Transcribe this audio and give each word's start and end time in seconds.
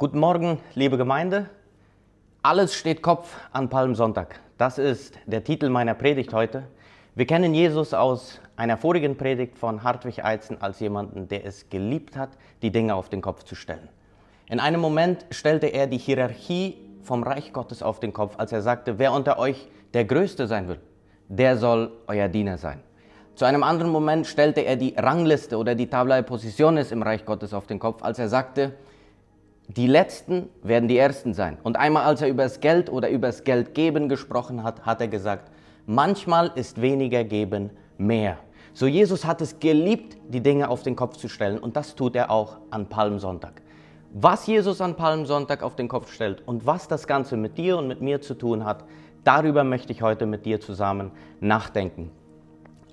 Guten 0.00 0.20
Morgen, 0.20 0.60
liebe 0.76 0.96
Gemeinde. 0.96 1.50
Alles 2.40 2.76
steht 2.76 3.02
Kopf 3.02 3.36
an 3.50 3.68
Palmsonntag. 3.68 4.38
Das 4.56 4.78
ist 4.78 5.18
der 5.26 5.42
Titel 5.42 5.70
meiner 5.70 5.94
Predigt 5.94 6.32
heute. 6.32 6.62
Wir 7.16 7.26
kennen 7.26 7.52
Jesus 7.52 7.92
aus 7.92 8.40
einer 8.54 8.76
vorigen 8.76 9.16
Predigt 9.16 9.58
von 9.58 9.82
Hartwig 9.82 10.24
Eizen 10.24 10.62
als 10.62 10.78
jemanden, 10.78 11.26
der 11.26 11.44
es 11.44 11.68
geliebt 11.68 12.16
hat, 12.16 12.28
die 12.62 12.70
Dinge 12.70 12.94
auf 12.94 13.08
den 13.08 13.20
Kopf 13.20 13.42
zu 13.42 13.56
stellen. 13.56 13.88
In 14.48 14.60
einem 14.60 14.80
Moment 14.80 15.26
stellte 15.32 15.66
er 15.66 15.88
die 15.88 15.98
Hierarchie 15.98 16.76
vom 17.02 17.24
Reich 17.24 17.52
Gottes 17.52 17.82
auf 17.82 17.98
den 17.98 18.12
Kopf, 18.12 18.36
als 18.38 18.52
er 18.52 18.62
sagte, 18.62 19.00
wer 19.00 19.12
unter 19.12 19.36
euch 19.36 19.66
der 19.94 20.04
Größte 20.04 20.46
sein 20.46 20.68
will, 20.68 20.78
der 21.26 21.56
soll 21.56 21.90
euer 22.06 22.28
Diener 22.28 22.56
sein. 22.56 22.84
Zu 23.34 23.46
einem 23.46 23.64
anderen 23.64 23.90
Moment 23.90 24.28
stellte 24.28 24.60
er 24.60 24.76
die 24.76 24.94
Rangliste 24.96 25.56
oder 25.56 25.74
die 25.74 25.88
Tabla 25.88 26.22
Positiones 26.22 26.92
im 26.92 27.02
Reich 27.02 27.24
Gottes 27.24 27.52
auf 27.52 27.66
den 27.66 27.80
Kopf, 27.80 28.04
als 28.04 28.20
er 28.20 28.28
sagte, 28.28 28.74
die 29.68 29.86
Letzten 29.86 30.48
werden 30.62 30.88
die 30.88 30.96
Ersten 30.96 31.34
sein. 31.34 31.58
Und 31.62 31.76
einmal, 31.76 32.04
als 32.04 32.22
er 32.22 32.28
über 32.28 32.42
das 32.42 32.60
Geld 32.60 32.90
oder 32.90 33.10
über 33.10 33.26
das 33.26 33.44
Geldgeben 33.44 34.08
gesprochen 34.08 34.62
hat, 34.62 34.86
hat 34.86 35.00
er 35.02 35.08
gesagt, 35.08 35.50
manchmal 35.86 36.50
ist 36.54 36.80
weniger 36.80 37.22
geben 37.22 37.70
mehr. 37.98 38.38
So 38.72 38.86
Jesus 38.86 39.26
hat 39.26 39.42
es 39.42 39.58
geliebt, 39.60 40.16
die 40.28 40.40
Dinge 40.40 40.70
auf 40.70 40.82
den 40.82 40.96
Kopf 40.96 41.16
zu 41.16 41.28
stellen 41.28 41.58
und 41.58 41.76
das 41.76 41.94
tut 41.94 42.16
er 42.16 42.30
auch 42.30 42.56
an 42.70 42.86
Palmsonntag. 42.86 43.60
Was 44.14 44.46
Jesus 44.46 44.80
an 44.80 44.94
Palmsonntag 44.94 45.62
auf 45.62 45.76
den 45.76 45.88
Kopf 45.88 46.12
stellt 46.12 46.46
und 46.46 46.64
was 46.64 46.88
das 46.88 47.06
Ganze 47.06 47.36
mit 47.36 47.58
dir 47.58 47.76
und 47.76 47.88
mit 47.88 48.00
mir 48.00 48.22
zu 48.22 48.34
tun 48.34 48.64
hat, 48.64 48.84
darüber 49.22 49.64
möchte 49.64 49.92
ich 49.92 50.00
heute 50.00 50.24
mit 50.24 50.46
dir 50.46 50.60
zusammen 50.60 51.10
nachdenken. 51.40 52.10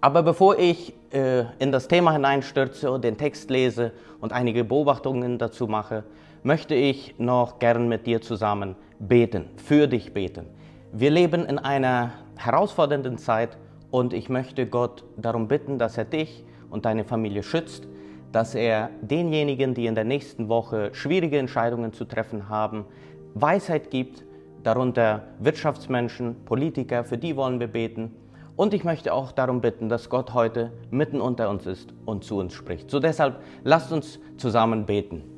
Aber 0.01 0.23
bevor 0.23 0.59
ich 0.59 0.93
äh, 1.11 1.45
in 1.59 1.71
das 1.71 1.87
Thema 1.87 2.11
hineinstürze 2.11 2.91
und 2.91 3.05
den 3.05 3.17
Text 3.17 3.49
lese 3.49 3.93
und 4.19 4.33
einige 4.33 4.65
Beobachtungen 4.65 5.37
dazu 5.37 5.67
mache, 5.67 6.03
möchte 6.45 6.75
ich 6.75 7.15
noch 7.17 7.57
gern 7.57 7.89
mit 7.89 8.05
dir 8.05 8.21
zusammen 8.21 8.75
beten, 8.99 9.45
für 9.57 9.87
dich 9.87 10.13
beten. 10.13 10.45
Wir 10.93 11.09
leben 11.09 11.43
in 11.43 11.57
einer 11.57 12.11
herausfordernden 12.37 13.17
Zeit 13.17 13.57
und 13.89 14.13
ich 14.13 14.29
möchte 14.29 14.67
Gott 14.67 15.03
darum 15.17 15.47
bitten, 15.47 15.79
dass 15.79 15.97
er 15.97 16.05
dich 16.05 16.45
und 16.69 16.85
deine 16.85 17.03
Familie 17.03 17.41
schützt, 17.41 17.87
dass 18.31 18.53
er 18.53 18.91
denjenigen, 19.01 19.73
die 19.73 19.87
in 19.87 19.95
der 19.95 20.03
nächsten 20.03 20.47
Woche 20.47 20.91
schwierige 20.93 21.39
Entscheidungen 21.39 21.93
zu 21.93 22.05
treffen 22.05 22.47
haben, 22.47 22.85
Weisheit 23.33 23.89
gibt, 23.89 24.23
darunter 24.61 25.23
Wirtschaftsmenschen, 25.39 26.45
Politiker, 26.45 27.05
für 27.05 27.17
die 27.17 27.35
wollen 27.35 27.59
wir 27.59 27.69
beten. 27.69 28.11
Und 28.55 28.75
ich 28.75 28.83
möchte 28.83 29.13
auch 29.13 29.31
darum 29.31 29.61
bitten, 29.61 29.89
dass 29.89 30.11
Gott 30.11 30.35
heute 30.35 30.71
mitten 30.91 31.21
unter 31.21 31.49
uns 31.49 31.65
ist 31.65 31.91
und 32.05 32.23
zu 32.23 32.37
uns 32.37 32.53
spricht. 32.53 32.91
So 32.91 32.99
deshalb 32.99 33.41
lasst 33.63 33.91
uns 33.91 34.19
zusammen 34.37 34.85
beten. 34.85 35.34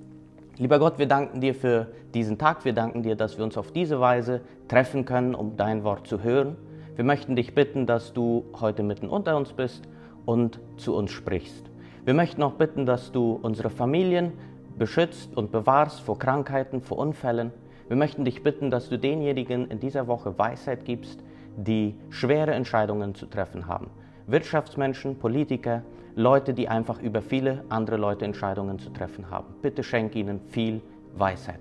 Lieber 0.60 0.80
Gott, 0.80 0.98
wir 0.98 1.08
danken 1.08 1.40
dir 1.40 1.54
für 1.54 1.86
diesen 2.16 2.40
Tag. 2.40 2.66
Wir 2.66 2.74
danken 2.74 3.04
dir, 3.04 3.16
dass 3.16 3.38
wir 3.38 3.44
uns 3.44 3.60
auf 3.60 3.72
diese 3.72 4.00
Weise 4.00 4.42
treffen 4.68 5.06
können, 5.06 5.36
um 5.36 5.56
dein 5.56 5.84
Wort 5.84 6.08
zu 6.08 6.24
hören. 6.24 6.56
Wir 6.96 7.04
möchten 7.04 7.36
dich 7.36 7.54
bitten, 7.54 7.86
dass 7.86 8.12
du 8.12 8.44
heute 8.60 8.82
mitten 8.82 9.08
unter 9.08 9.38
uns 9.38 9.54
bist 9.54 9.88
und 10.26 10.60
zu 10.78 10.96
uns 10.96 11.12
sprichst. 11.12 11.70
Wir 12.06 12.16
möchten 12.16 12.42
auch 12.42 12.54
bitten, 12.54 12.88
dass 12.88 13.12
du 13.12 13.38
unsere 13.40 13.70
Familien 13.70 14.34
beschützt 14.80 15.38
und 15.38 15.52
bewahrst 15.52 16.00
vor 16.00 16.18
Krankheiten, 16.18 16.82
vor 16.82 16.98
Unfällen. 16.98 17.52
Wir 17.88 17.96
möchten 17.96 18.26
dich 18.26 18.42
bitten, 18.42 18.72
dass 18.72 18.90
du 18.90 18.98
denjenigen 18.98 19.70
in 19.70 19.80
dieser 19.80 20.08
Woche 20.08 20.40
Weisheit 20.40 20.86
gibst, 20.86 21.24
die 21.56 21.94
schwere 22.10 22.56
Entscheidungen 22.56 23.14
zu 23.14 23.28
treffen 23.28 23.68
haben. 23.68 23.92
Wirtschaftsmenschen, 24.26 25.20
Politiker, 25.20 25.84
Leute, 26.18 26.56
die 26.56 26.68
einfach 26.68 27.00
über 27.00 27.22
viele 27.22 27.64
andere 27.70 27.96
Leute 27.96 28.26
Entscheidungen 28.26 28.80
zu 28.80 28.90
treffen 28.90 29.30
haben. 29.30 29.54
Bitte 29.62 29.84
schenk 29.84 30.16
ihnen 30.16 30.42
viel 30.50 30.82
Weisheit. 31.16 31.60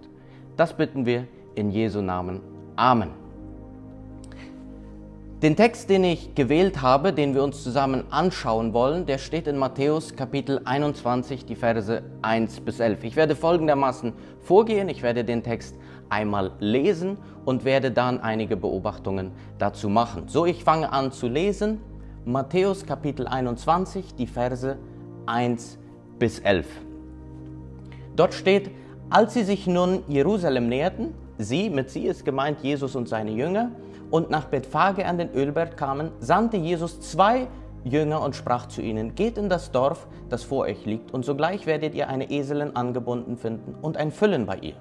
Das 0.56 0.72
bitten 0.72 1.04
wir 1.04 1.26
in 1.54 1.70
Jesu 1.70 2.00
Namen. 2.00 2.40
Amen. 2.74 3.10
Den 5.42 5.56
Text, 5.56 5.90
den 5.90 6.04
ich 6.04 6.34
gewählt 6.34 6.80
habe, 6.80 7.12
den 7.12 7.34
wir 7.34 7.44
uns 7.44 7.62
zusammen 7.62 8.04
anschauen 8.08 8.72
wollen, 8.72 9.04
der 9.04 9.18
steht 9.18 9.46
in 9.46 9.58
Matthäus 9.58 10.16
Kapitel 10.16 10.62
21, 10.64 11.44
die 11.44 11.54
Verse 11.54 12.02
1 12.22 12.60
bis 12.60 12.80
11. 12.80 13.04
Ich 13.04 13.16
werde 13.16 13.36
folgendermaßen 13.36 14.14
vorgehen. 14.40 14.88
Ich 14.88 15.02
werde 15.02 15.22
den 15.22 15.42
Text 15.42 15.76
einmal 16.08 16.52
lesen 16.60 17.18
und 17.44 17.66
werde 17.66 17.90
dann 17.90 18.20
einige 18.20 18.56
Beobachtungen 18.56 19.32
dazu 19.58 19.90
machen. 19.90 20.28
So, 20.28 20.46
ich 20.46 20.64
fange 20.64 20.90
an 20.90 21.12
zu 21.12 21.28
lesen 21.28 21.78
Matthäus 22.28 22.84
Kapitel 22.84 23.28
21, 23.28 24.16
die 24.16 24.26
Verse 24.26 24.76
1 25.26 25.78
bis 26.18 26.40
11. 26.40 26.66
Dort 28.16 28.34
steht, 28.34 28.72
als 29.10 29.34
sie 29.34 29.44
sich 29.44 29.68
nun 29.68 30.02
Jerusalem 30.08 30.68
näherten, 30.68 31.14
sie, 31.38 31.70
mit 31.70 31.88
sie 31.88 32.04
ist 32.06 32.24
gemeint 32.24 32.64
Jesus 32.64 32.96
und 32.96 33.08
seine 33.08 33.30
Jünger, 33.30 33.70
und 34.10 34.28
nach 34.28 34.46
Bethphage 34.46 35.06
an 35.06 35.18
den 35.18 35.30
Ölberg 35.34 35.76
kamen, 35.76 36.10
sandte 36.18 36.56
Jesus 36.56 37.00
zwei 37.00 37.46
Jünger 37.84 38.20
und 38.22 38.34
sprach 38.34 38.66
zu 38.66 38.82
ihnen, 38.82 39.14
geht 39.14 39.38
in 39.38 39.48
das 39.48 39.70
Dorf, 39.70 40.08
das 40.28 40.42
vor 40.42 40.64
euch 40.64 40.84
liegt, 40.84 41.14
und 41.14 41.24
sogleich 41.24 41.64
werdet 41.66 41.94
ihr 41.94 42.08
eine 42.08 42.28
Eselin 42.28 42.74
angebunden 42.74 43.36
finden 43.36 43.76
und 43.80 43.96
ein 43.98 44.10
Füllen 44.10 44.46
bei 44.46 44.56
ihr. 44.58 44.74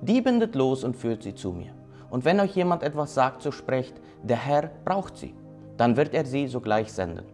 Die 0.00 0.22
bindet 0.22 0.54
los 0.54 0.82
und 0.82 0.96
führt 0.96 1.24
sie 1.24 1.34
zu 1.34 1.52
mir. 1.52 1.74
Und 2.08 2.24
wenn 2.24 2.40
euch 2.40 2.56
jemand 2.56 2.82
etwas 2.82 3.12
sagt, 3.12 3.42
so 3.42 3.50
sprecht, 3.50 4.00
der 4.22 4.38
Herr 4.38 4.70
braucht 4.86 5.18
sie 5.18 5.34
dann 5.76 5.96
wird 5.96 6.14
er 6.14 6.24
sie 6.24 6.46
sogleich 6.46 6.92
senden. 6.92 7.24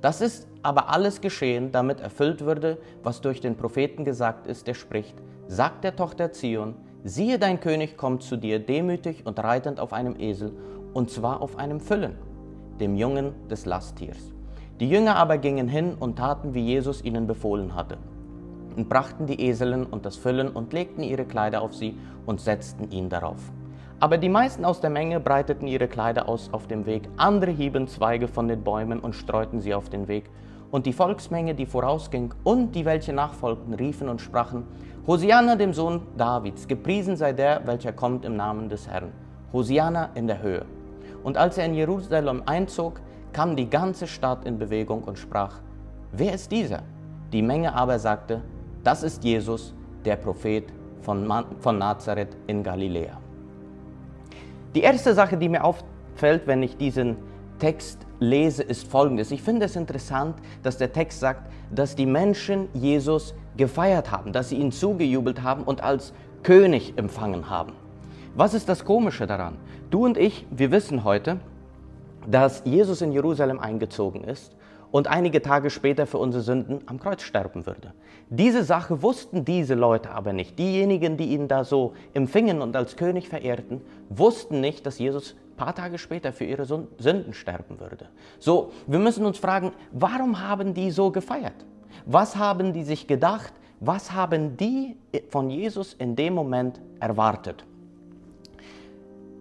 Das 0.00 0.20
ist 0.20 0.46
aber 0.62 0.90
alles 0.90 1.20
geschehen, 1.20 1.72
damit 1.72 2.00
erfüllt 2.00 2.44
würde, 2.44 2.78
was 3.02 3.20
durch 3.20 3.40
den 3.40 3.56
Propheten 3.56 4.04
gesagt 4.04 4.46
ist, 4.46 4.66
der 4.66 4.74
spricht, 4.74 5.16
sagt 5.48 5.82
der 5.82 5.96
Tochter 5.96 6.32
Zion, 6.32 6.74
siehe 7.04 7.38
dein 7.38 7.60
König 7.60 7.96
kommt 7.96 8.22
zu 8.22 8.36
dir 8.36 8.58
demütig 8.58 9.26
und 9.26 9.42
reitend 9.42 9.80
auf 9.80 9.92
einem 9.92 10.18
Esel, 10.18 10.52
und 10.94 11.10
zwar 11.10 11.40
auf 11.40 11.58
einem 11.58 11.80
Füllen, 11.80 12.16
dem 12.80 12.96
Jungen 12.96 13.32
des 13.48 13.66
Lasttiers. 13.66 14.18
Die 14.80 14.88
Jünger 14.88 15.16
aber 15.16 15.38
gingen 15.38 15.68
hin 15.68 15.94
und 15.98 16.16
taten, 16.16 16.54
wie 16.54 16.64
Jesus 16.64 17.02
ihnen 17.02 17.26
befohlen 17.26 17.74
hatte, 17.74 17.98
und 18.76 18.88
brachten 18.88 19.26
die 19.26 19.48
Eseln 19.48 19.84
und 19.84 20.06
das 20.06 20.16
Füllen 20.16 20.48
und 20.48 20.72
legten 20.72 21.02
ihre 21.02 21.24
Kleider 21.24 21.62
auf 21.62 21.74
sie 21.74 21.96
und 22.26 22.40
setzten 22.40 22.90
ihn 22.92 23.08
darauf. 23.08 23.40
Aber 24.00 24.16
die 24.16 24.28
meisten 24.28 24.64
aus 24.64 24.80
der 24.80 24.90
Menge 24.90 25.18
breiteten 25.18 25.66
ihre 25.66 25.88
Kleider 25.88 26.28
aus 26.28 26.50
auf 26.52 26.68
dem 26.68 26.86
Weg, 26.86 27.08
andere 27.16 27.50
hieben 27.50 27.88
Zweige 27.88 28.28
von 28.28 28.46
den 28.46 28.62
Bäumen 28.62 29.00
und 29.00 29.14
streuten 29.14 29.60
sie 29.60 29.74
auf 29.74 29.88
den 29.88 30.06
Weg. 30.06 30.30
Und 30.70 30.86
die 30.86 30.92
Volksmenge, 30.92 31.56
die 31.56 31.66
vorausging 31.66 32.32
und 32.44 32.76
die, 32.76 32.84
welche 32.84 33.12
nachfolgten, 33.12 33.74
riefen 33.74 34.08
und 34.08 34.20
sprachen, 34.20 34.64
Hosianna 35.04 35.56
dem 35.56 35.72
Sohn 35.72 36.02
Davids, 36.16 36.68
gepriesen 36.68 37.16
sei 37.16 37.32
der, 37.32 37.66
welcher 37.66 37.92
kommt 37.92 38.24
im 38.24 38.36
Namen 38.36 38.68
des 38.68 38.86
Herrn. 38.86 39.10
Hosianna 39.52 40.10
in 40.14 40.28
der 40.28 40.42
Höhe. 40.42 40.64
Und 41.24 41.36
als 41.36 41.58
er 41.58 41.64
in 41.64 41.74
Jerusalem 41.74 42.42
einzog, 42.46 43.00
kam 43.32 43.56
die 43.56 43.68
ganze 43.68 44.06
Stadt 44.06 44.44
in 44.44 44.58
Bewegung 44.58 45.02
und 45.02 45.18
sprach, 45.18 45.56
wer 46.12 46.34
ist 46.34 46.52
dieser? 46.52 46.82
Die 47.32 47.42
Menge 47.42 47.74
aber 47.74 47.98
sagte, 47.98 48.42
das 48.84 49.02
ist 49.02 49.24
Jesus, 49.24 49.74
der 50.04 50.16
Prophet 50.16 50.64
von, 51.00 51.28
von 51.58 51.78
Nazareth 51.78 52.36
in 52.46 52.62
Galiläa. 52.62 53.18
Die 54.74 54.82
erste 54.82 55.14
Sache, 55.14 55.36
die 55.36 55.48
mir 55.48 55.64
auffällt, 55.64 56.46
wenn 56.46 56.62
ich 56.62 56.76
diesen 56.76 57.16
Text 57.58 58.06
lese, 58.20 58.62
ist 58.62 58.86
folgendes. 58.86 59.30
Ich 59.30 59.42
finde 59.42 59.66
es 59.66 59.76
interessant, 59.76 60.36
dass 60.62 60.76
der 60.76 60.92
Text 60.92 61.20
sagt, 61.20 61.50
dass 61.74 61.96
die 61.96 62.06
Menschen 62.06 62.68
Jesus 62.74 63.34
gefeiert 63.56 64.10
haben, 64.10 64.32
dass 64.32 64.50
sie 64.50 64.56
ihn 64.56 64.70
zugejubelt 64.70 65.42
haben 65.42 65.64
und 65.64 65.82
als 65.82 66.12
König 66.42 66.94
empfangen 66.96 67.48
haben. 67.50 67.72
Was 68.34 68.54
ist 68.54 68.68
das 68.68 68.84
Komische 68.84 69.26
daran? 69.26 69.56
Du 69.90 70.04
und 70.04 70.16
ich, 70.16 70.46
wir 70.50 70.70
wissen 70.70 71.02
heute, 71.02 71.40
dass 72.30 72.62
Jesus 72.64 73.00
in 73.00 73.10
Jerusalem 73.12 73.58
eingezogen 73.58 74.22
ist 74.22 74.54
und 74.90 75.06
einige 75.06 75.42
Tage 75.42 75.70
später 75.70 76.06
für 76.06 76.18
unsere 76.18 76.42
Sünden 76.42 76.80
am 76.86 76.98
Kreuz 76.98 77.22
sterben 77.22 77.66
würde. 77.66 77.92
Diese 78.30 78.64
Sache 78.64 79.02
wussten 79.02 79.44
diese 79.44 79.74
Leute 79.74 80.10
aber 80.10 80.32
nicht. 80.32 80.58
Diejenigen, 80.58 81.16
die 81.16 81.32
ihn 81.34 81.48
da 81.48 81.64
so 81.64 81.94
empfingen 82.14 82.62
und 82.62 82.76
als 82.76 82.96
König 82.96 83.28
verehrten, 83.28 83.80
wussten 84.08 84.60
nicht, 84.60 84.86
dass 84.86 84.98
Jesus 84.98 85.34
ein 85.52 85.56
paar 85.56 85.74
Tage 85.74 85.98
später 85.98 86.32
für 86.32 86.44
ihre 86.44 86.64
Sünden 86.64 87.32
sterben 87.32 87.80
würde. 87.80 88.08
So, 88.38 88.72
wir 88.86 88.98
müssen 88.98 89.24
uns 89.24 89.38
fragen, 89.38 89.72
warum 89.92 90.40
haben 90.46 90.74
die 90.74 90.90
so 90.90 91.10
gefeiert? 91.10 91.66
Was 92.06 92.36
haben 92.36 92.72
die 92.72 92.84
sich 92.84 93.06
gedacht? 93.06 93.52
Was 93.80 94.12
haben 94.12 94.56
die 94.56 94.96
von 95.30 95.50
Jesus 95.50 95.94
in 95.94 96.16
dem 96.16 96.34
Moment 96.34 96.80
erwartet? 97.00 97.64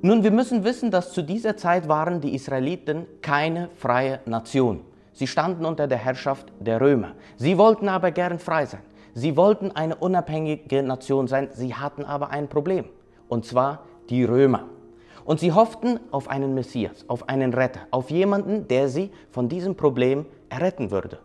Nun, 0.01 0.23
wir 0.23 0.31
müssen 0.31 0.63
wissen, 0.63 0.91
dass 0.91 1.11
zu 1.11 1.23
dieser 1.23 1.57
Zeit 1.57 1.87
waren 1.87 2.21
die 2.21 2.35
Israeliten 2.35 3.07
keine 3.21 3.69
freie 3.75 4.19
Nation. 4.25 4.81
Sie 5.17 5.25
standen 5.25 5.65
unter 5.65 5.87
der 5.87 5.97
Herrschaft 5.97 6.53
der 6.59 6.79
Römer. 6.79 7.13
Sie 7.37 7.57
wollten 7.57 7.89
aber 7.89 8.11
gern 8.11 8.37
frei 8.37 8.67
sein. 8.67 8.83
Sie 9.15 9.35
wollten 9.35 9.71
eine 9.71 9.95
unabhängige 9.95 10.83
Nation 10.83 11.27
sein. 11.27 11.49
Sie 11.53 11.73
hatten 11.73 12.05
aber 12.05 12.29
ein 12.29 12.47
Problem, 12.49 12.85
und 13.27 13.43
zwar 13.43 13.79
die 14.11 14.23
Römer. 14.23 14.65
Und 15.25 15.39
sie 15.39 15.53
hofften 15.53 15.99
auf 16.11 16.27
einen 16.29 16.53
Messias, 16.53 17.03
auf 17.07 17.29
einen 17.29 17.51
Retter, 17.55 17.79
auf 17.89 18.11
jemanden, 18.11 18.67
der 18.67 18.89
sie 18.89 19.09
von 19.31 19.49
diesem 19.49 19.73
Problem 19.73 20.27
erretten 20.49 20.91
würde. 20.91 21.17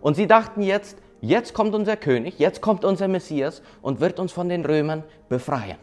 Und 0.00 0.14
sie 0.14 0.28
dachten 0.28 0.62
jetzt, 0.62 0.98
jetzt 1.20 1.52
kommt 1.52 1.74
unser 1.74 1.96
König, 1.96 2.38
jetzt 2.38 2.60
kommt 2.60 2.84
unser 2.84 3.08
Messias 3.08 3.62
und 3.82 3.98
wird 3.98 4.20
uns 4.20 4.30
von 4.30 4.48
den 4.48 4.64
Römern 4.64 5.02
befreien. 5.28 5.78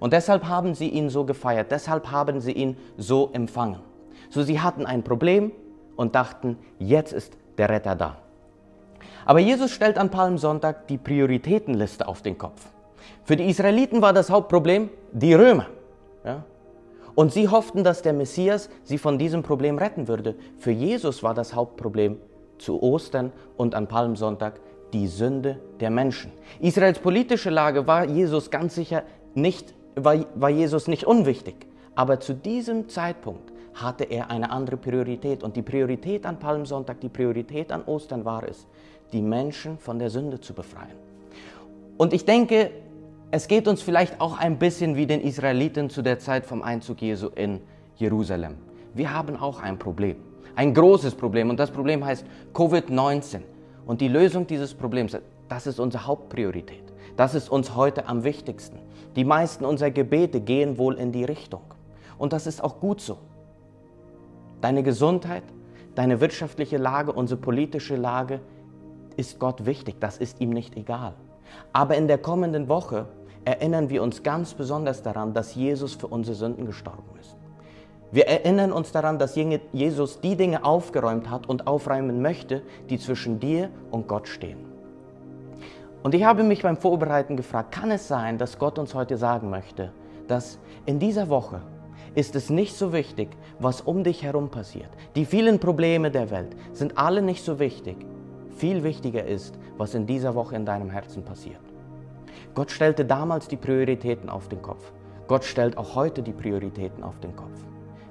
Und 0.00 0.14
deshalb 0.14 0.48
haben 0.48 0.74
sie 0.74 0.88
ihn 0.88 1.10
so 1.10 1.26
gefeiert, 1.26 1.72
deshalb 1.72 2.10
haben 2.10 2.40
sie 2.40 2.52
ihn 2.52 2.78
so 2.96 3.28
empfangen. 3.34 3.80
So 4.30 4.42
sie 4.42 4.60
hatten 4.60 4.86
ein 4.86 5.02
Problem 5.02 5.52
und 5.96 6.14
dachten, 6.14 6.56
jetzt 6.78 7.12
ist 7.12 7.36
der 7.58 7.68
Retter 7.68 7.94
da. 7.94 8.16
Aber 9.24 9.38
Jesus 9.38 9.70
stellt 9.70 9.98
an 9.98 10.10
Palmsonntag 10.10 10.88
die 10.88 10.98
Prioritätenliste 10.98 12.08
auf 12.08 12.22
den 12.22 12.38
Kopf. 12.38 12.66
Für 13.24 13.36
die 13.36 13.48
Israeliten 13.48 14.02
war 14.02 14.12
das 14.12 14.30
Hauptproblem 14.30 14.90
die 15.12 15.34
Römer. 15.34 15.66
Ja? 16.24 16.44
Und 17.14 17.32
sie 17.32 17.48
hofften, 17.48 17.84
dass 17.84 18.02
der 18.02 18.14
Messias 18.14 18.70
sie 18.84 18.98
von 18.98 19.18
diesem 19.18 19.42
Problem 19.42 19.78
retten 19.78 20.08
würde. 20.08 20.34
Für 20.58 20.70
Jesus 20.70 21.22
war 21.22 21.34
das 21.34 21.54
Hauptproblem 21.54 22.18
zu 22.58 22.82
Ostern 22.82 23.32
und 23.56 23.74
an 23.74 23.86
Palmsonntag 23.86 24.60
die 24.92 25.06
Sünde 25.06 25.58
der 25.80 25.90
Menschen. 25.90 26.32
Israels 26.60 26.98
politische 26.98 27.50
Lage 27.50 27.86
war 27.86 28.04
Jesus 28.04 28.50
ganz 28.50 28.74
sicher 28.74 29.02
nicht, 29.34 29.74
war, 29.94 30.16
war 30.34 30.50
Jesus 30.50 30.88
nicht 30.88 31.04
unwichtig. 31.04 31.66
Aber 31.94 32.20
zu 32.20 32.34
diesem 32.34 32.88
Zeitpunkt 32.88 33.51
hatte 33.74 34.04
er 34.04 34.30
eine 34.30 34.50
andere 34.50 34.76
Priorität. 34.76 35.42
Und 35.42 35.56
die 35.56 35.62
Priorität 35.62 36.26
an 36.26 36.38
Palmsonntag, 36.38 37.00
die 37.00 37.08
Priorität 37.08 37.72
an 37.72 37.84
Ostern 37.84 38.24
war 38.24 38.42
es, 38.48 38.66
die 39.12 39.22
Menschen 39.22 39.78
von 39.78 39.98
der 39.98 40.10
Sünde 40.10 40.40
zu 40.40 40.54
befreien. 40.54 40.96
Und 41.96 42.12
ich 42.12 42.24
denke, 42.24 42.70
es 43.30 43.48
geht 43.48 43.68
uns 43.68 43.82
vielleicht 43.82 44.20
auch 44.20 44.38
ein 44.38 44.58
bisschen 44.58 44.96
wie 44.96 45.06
den 45.06 45.20
Israeliten 45.20 45.88
zu 45.88 46.02
der 46.02 46.18
Zeit 46.18 46.44
vom 46.44 46.62
Einzug 46.62 47.00
Jesu 47.00 47.28
in 47.34 47.60
Jerusalem. 47.96 48.56
Wir 48.94 49.12
haben 49.12 49.36
auch 49.36 49.62
ein 49.62 49.78
Problem, 49.78 50.16
ein 50.54 50.74
großes 50.74 51.14
Problem 51.14 51.48
und 51.48 51.58
das 51.58 51.70
Problem 51.70 52.04
heißt 52.04 52.26
Covid-19. 52.52 53.40
Und 53.86 54.00
die 54.00 54.08
Lösung 54.08 54.46
dieses 54.46 54.74
Problems, 54.74 55.16
das 55.48 55.66
ist 55.66 55.80
unsere 55.80 56.06
Hauptpriorität. 56.06 56.82
Das 57.16 57.34
ist 57.34 57.50
uns 57.50 57.74
heute 57.74 58.06
am 58.06 58.24
wichtigsten. 58.24 58.78
Die 59.16 59.24
meisten 59.24 59.64
unserer 59.64 59.90
Gebete 59.90 60.40
gehen 60.40 60.78
wohl 60.78 60.94
in 60.96 61.12
die 61.12 61.24
Richtung. 61.24 61.62
Und 62.18 62.32
das 62.32 62.46
ist 62.46 62.62
auch 62.62 62.80
gut 62.80 63.00
so. 63.00 63.18
Deine 64.62 64.82
Gesundheit, 64.84 65.42
deine 65.96 66.20
wirtschaftliche 66.20 66.78
Lage, 66.78 67.12
unsere 67.12 67.38
politische 67.38 67.96
Lage 67.96 68.40
ist 69.16 69.38
Gott 69.38 69.66
wichtig, 69.66 69.96
das 70.00 70.16
ist 70.16 70.40
ihm 70.40 70.50
nicht 70.50 70.76
egal. 70.76 71.14
Aber 71.72 71.96
in 71.96 72.06
der 72.06 72.18
kommenden 72.18 72.68
Woche 72.68 73.06
erinnern 73.44 73.90
wir 73.90 74.02
uns 74.02 74.22
ganz 74.22 74.54
besonders 74.54 75.02
daran, 75.02 75.34
dass 75.34 75.56
Jesus 75.56 75.94
für 75.94 76.06
unsere 76.06 76.36
Sünden 76.36 76.64
gestorben 76.64 77.02
ist. 77.20 77.36
Wir 78.12 78.28
erinnern 78.28 78.72
uns 78.72 78.92
daran, 78.92 79.18
dass 79.18 79.36
Jesus 79.72 80.20
die 80.20 80.36
Dinge 80.36 80.64
aufgeräumt 80.64 81.28
hat 81.28 81.48
und 81.48 81.66
aufräumen 81.66 82.22
möchte, 82.22 82.62
die 82.88 82.98
zwischen 82.98 83.40
dir 83.40 83.68
und 83.90 84.06
Gott 84.06 84.28
stehen. 84.28 84.58
Und 86.04 86.14
ich 86.14 86.22
habe 86.22 86.44
mich 86.44 86.62
beim 86.62 86.76
Vorbereiten 86.76 87.36
gefragt, 87.36 87.72
kann 87.72 87.90
es 87.90 88.06
sein, 88.06 88.38
dass 88.38 88.58
Gott 88.58 88.78
uns 88.78 88.94
heute 88.94 89.16
sagen 89.16 89.50
möchte, 89.50 89.92
dass 90.28 90.58
in 90.86 90.98
dieser 90.98 91.28
Woche 91.28 91.62
ist 92.14 92.36
es 92.36 92.50
nicht 92.50 92.76
so 92.76 92.92
wichtig, 92.92 93.28
was 93.58 93.80
um 93.80 94.04
dich 94.04 94.22
herum 94.22 94.50
passiert. 94.50 94.90
Die 95.16 95.24
vielen 95.24 95.58
Probleme 95.58 96.10
der 96.10 96.30
Welt 96.30 96.54
sind 96.72 96.98
alle 96.98 97.22
nicht 97.22 97.44
so 97.44 97.58
wichtig. 97.58 97.96
Viel 98.56 98.84
wichtiger 98.84 99.24
ist, 99.24 99.58
was 99.78 99.94
in 99.94 100.06
dieser 100.06 100.34
Woche 100.34 100.56
in 100.56 100.66
deinem 100.66 100.90
Herzen 100.90 101.24
passiert. 101.24 101.60
Gott 102.54 102.70
stellte 102.70 103.04
damals 103.04 103.48
die 103.48 103.56
Prioritäten 103.56 104.28
auf 104.28 104.48
den 104.48 104.60
Kopf. 104.60 104.92
Gott 105.26 105.44
stellt 105.44 105.78
auch 105.78 105.94
heute 105.94 106.22
die 106.22 106.32
Prioritäten 106.32 107.02
auf 107.02 107.18
den 107.20 107.34
Kopf. 107.34 107.64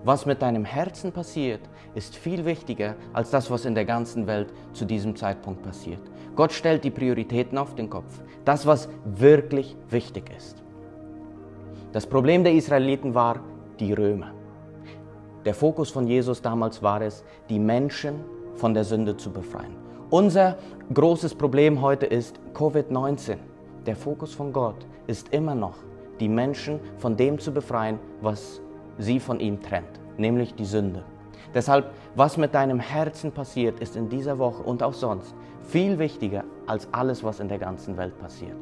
Was 0.03 0.25
mit 0.25 0.41
deinem 0.41 0.65
Herzen 0.65 1.11
passiert, 1.11 1.61
ist 1.93 2.15
viel 2.15 2.43
wichtiger 2.45 2.95
als 3.13 3.29
das, 3.29 3.51
was 3.51 3.65
in 3.65 3.75
der 3.75 3.85
ganzen 3.85 4.25
Welt 4.25 4.51
zu 4.73 4.85
diesem 4.85 5.15
Zeitpunkt 5.15 5.61
passiert. 5.61 6.01
Gott 6.35 6.51
stellt 6.53 6.83
die 6.83 6.89
Prioritäten 6.89 7.57
auf 7.57 7.75
den 7.75 7.89
Kopf. 7.89 8.19
Das, 8.43 8.65
was 8.65 8.89
wirklich 9.05 9.75
wichtig 9.89 10.31
ist. 10.35 10.63
Das 11.91 12.07
Problem 12.07 12.43
der 12.43 12.53
Israeliten 12.53 13.13
war, 13.13 13.41
die 13.81 13.93
Römer. 13.93 14.31
Der 15.43 15.55
Fokus 15.55 15.89
von 15.89 16.07
Jesus 16.07 16.41
damals 16.41 16.81
war 16.83 17.01
es, 17.01 17.25
die 17.49 17.59
Menschen 17.59 18.23
von 18.55 18.73
der 18.73 18.83
Sünde 18.83 19.17
zu 19.17 19.31
befreien. 19.31 19.75
Unser 20.11 20.57
großes 20.93 21.35
Problem 21.35 21.81
heute 21.81 22.05
ist 22.05 22.39
Covid-19. 22.53 23.37
Der 23.85 23.95
Fokus 23.95 24.33
von 24.33 24.53
Gott 24.53 24.85
ist 25.07 25.33
immer 25.33 25.55
noch, 25.55 25.77
die 26.19 26.29
Menschen 26.29 26.79
von 26.97 27.17
dem 27.17 27.39
zu 27.39 27.51
befreien, 27.51 27.97
was 28.21 28.61
sie 28.99 29.19
von 29.19 29.39
ihm 29.39 29.59
trennt, 29.61 29.99
nämlich 30.17 30.53
die 30.53 30.65
Sünde. 30.65 31.03
Deshalb, 31.55 31.91
was 32.15 32.37
mit 32.37 32.53
deinem 32.53 32.79
Herzen 32.79 33.31
passiert, 33.31 33.79
ist 33.79 33.95
in 33.95 34.09
dieser 34.09 34.37
Woche 34.37 34.61
und 34.61 34.83
auch 34.83 34.93
sonst 34.93 35.33
viel 35.63 35.97
wichtiger 35.97 36.43
als 36.67 36.87
alles, 36.91 37.23
was 37.23 37.39
in 37.39 37.47
der 37.47 37.57
ganzen 37.57 37.97
Welt 37.97 38.17
passiert. 38.19 38.57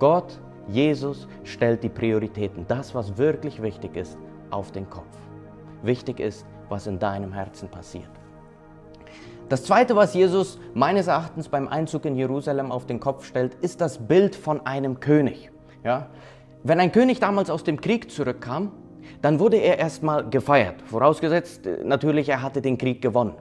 Gott 0.00 0.40
Jesus 0.68 1.26
stellt 1.44 1.82
die 1.82 1.88
Prioritäten, 1.88 2.64
das, 2.68 2.94
was 2.94 3.18
wirklich 3.18 3.62
wichtig 3.62 3.96
ist, 3.96 4.16
auf 4.50 4.70
den 4.72 4.88
Kopf. 4.88 5.16
Wichtig 5.82 6.20
ist, 6.20 6.46
was 6.68 6.86
in 6.86 6.98
deinem 6.98 7.32
Herzen 7.32 7.68
passiert. 7.68 8.10
Das 9.48 9.64
Zweite, 9.64 9.96
was 9.96 10.14
Jesus 10.14 10.58
meines 10.72 11.08
Erachtens 11.08 11.48
beim 11.48 11.68
Einzug 11.68 12.04
in 12.04 12.16
Jerusalem 12.16 12.72
auf 12.72 12.86
den 12.86 13.00
Kopf 13.00 13.26
stellt, 13.26 13.54
ist 13.60 13.80
das 13.80 13.98
Bild 13.98 14.34
von 14.34 14.64
einem 14.64 15.00
König. 15.00 15.50
Ja? 15.84 16.08
Wenn 16.62 16.80
ein 16.80 16.92
König 16.92 17.20
damals 17.20 17.50
aus 17.50 17.64
dem 17.64 17.80
Krieg 17.80 18.10
zurückkam, 18.10 18.72
dann 19.20 19.40
wurde 19.40 19.56
er 19.56 19.78
erstmal 19.78 20.28
gefeiert, 20.28 20.80
vorausgesetzt 20.82 21.66
äh, 21.66 21.84
natürlich, 21.84 22.28
er 22.28 22.40
hatte 22.40 22.62
den 22.62 22.78
Krieg 22.78 23.02
gewonnen. 23.02 23.34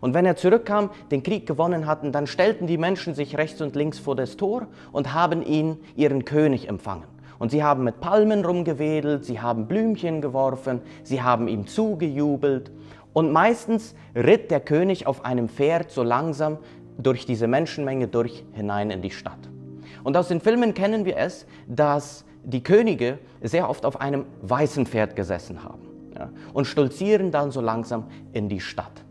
Und 0.00 0.14
wenn 0.14 0.26
er 0.26 0.36
zurückkam, 0.36 0.90
den 1.10 1.22
Krieg 1.22 1.46
gewonnen 1.46 1.86
hatten, 1.86 2.12
dann 2.12 2.26
stellten 2.26 2.66
die 2.66 2.78
Menschen 2.78 3.14
sich 3.14 3.36
rechts 3.36 3.60
und 3.60 3.74
links 3.74 3.98
vor 3.98 4.14
das 4.16 4.36
Tor 4.36 4.66
und 4.92 5.12
haben 5.12 5.42
ihn, 5.42 5.78
ihren 5.96 6.24
König, 6.24 6.68
empfangen. 6.68 7.04
Und 7.38 7.50
sie 7.50 7.64
haben 7.64 7.84
mit 7.84 8.00
Palmen 8.00 8.44
rumgewedelt, 8.44 9.24
sie 9.24 9.40
haben 9.40 9.66
Blümchen 9.66 10.20
geworfen, 10.20 10.82
sie 11.02 11.22
haben 11.22 11.48
ihm 11.48 11.66
zugejubelt. 11.66 12.70
Und 13.12 13.32
meistens 13.32 13.94
ritt 14.14 14.50
der 14.50 14.60
König 14.60 15.06
auf 15.06 15.24
einem 15.24 15.48
Pferd 15.48 15.90
so 15.90 16.02
langsam 16.02 16.58
durch 16.98 17.26
diese 17.26 17.46
Menschenmenge 17.46 18.08
durch 18.08 18.44
hinein 18.52 18.90
in 18.90 19.02
die 19.02 19.10
Stadt. 19.10 19.38
Und 20.04 20.16
aus 20.16 20.28
den 20.28 20.40
Filmen 20.40 20.74
kennen 20.74 21.04
wir 21.04 21.16
es, 21.16 21.46
dass 21.66 22.24
die 22.44 22.62
Könige 22.62 23.18
sehr 23.42 23.68
oft 23.68 23.84
auf 23.84 24.00
einem 24.00 24.26
weißen 24.42 24.86
Pferd 24.86 25.16
gesessen 25.16 25.64
haben 25.64 25.82
ja, 26.14 26.30
und 26.52 26.66
stolzieren 26.66 27.30
dann 27.30 27.50
so 27.50 27.60
langsam 27.60 28.04
in 28.32 28.48
die 28.48 28.60
Stadt. 28.60 29.04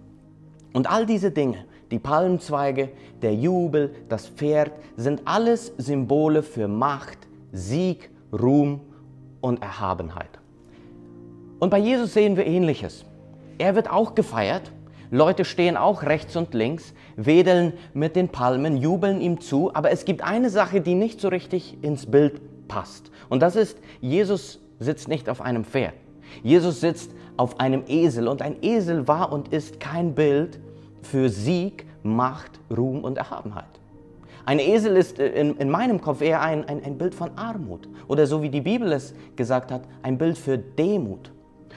Und 0.74 0.90
all 0.90 1.06
diese 1.06 1.32
Dinge, 1.32 1.66
die 1.92 2.00
Palmzweige, 2.00 2.90
der 3.22 3.34
Jubel, 3.34 3.96
das 4.10 4.28
Pferd, 4.28 4.72
sind 4.96 5.22
alles 5.26 5.74
Symbole 5.78 6.44
für 6.44 6.68
Macht, 6.68 7.18
Sieg, 7.52 8.10
Ruhm 8.32 8.82
und 9.42 9.62
Erhabenheit. 9.62 10.40
Und 11.60 11.72
bei 11.72 11.80
Jesus 11.80 12.14
sehen 12.14 12.38
wir 12.38 12.46
ähnliches. 12.46 13.06
Er 13.58 13.76
wird 13.76 13.92
auch 13.92 14.16
gefeiert. 14.16 14.72
Leute 15.12 15.44
stehen 15.44 15.76
auch 15.76 16.04
rechts 16.04 16.36
und 16.36 16.54
links, 16.54 16.94
wedeln 17.16 17.74
mit 17.94 18.16
den 18.16 18.30
Palmen, 18.30 18.78
jubeln 18.78 19.20
ihm 19.20 19.42
zu. 19.42 19.74
Aber 19.74 19.90
es 19.92 20.06
gibt 20.06 20.24
eine 20.24 20.52
Sache, 20.52 20.82
die 20.82 20.94
nicht 20.94 21.20
so 21.20 21.30
richtig 21.30 21.78
ins 21.82 22.06
Bild 22.06 22.40
passt. 22.68 23.12
Und 23.28 23.42
das 23.42 23.56
ist, 23.56 23.78
Jesus 24.00 24.60
sitzt 24.80 25.08
nicht 25.08 25.28
auf 25.28 25.42
einem 25.42 25.66
Pferd. 25.66 25.94
Jesus 26.44 26.80
sitzt 26.80 27.12
auf 27.38 27.60
einem 27.60 27.84
Esel 27.88 28.28
und 28.28 28.42
ein 28.42 28.58
Esel 28.62 29.08
war 29.08 29.32
und 29.32 29.48
ist 29.50 29.80
kein 29.80 30.14
Bild 30.14 30.60
für 31.02 31.30
Sieg, 31.30 31.86
Macht, 32.04 32.60
Ruhm 32.76 33.04
und 33.04 33.18
Erhabenheit. 33.18 33.80
Ein 34.46 34.60
Esel 34.60 34.96
ist 34.96 35.20
äh, 35.20 35.30
in, 35.40 35.58
in 35.58 35.70
meinem 35.70 36.02
Kopf 36.02 36.22
eher 36.22 36.42
ein, 36.42 36.68
ein, 36.68 36.84
ein 36.84 36.98
Bild 36.98 37.14
von 37.14 37.32
Armut 37.38 37.88
oder 38.08 38.26
so 38.26 38.42
wie 38.42 38.50
die 38.50 38.62
Bibel 38.62 38.92
es 38.92 39.14
gesagt 39.36 39.72
hat, 39.72 39.84
ein 40.02 40.18
Bild 40.18 40.38
für 40.38 40.58
Demut. 40.58 41.32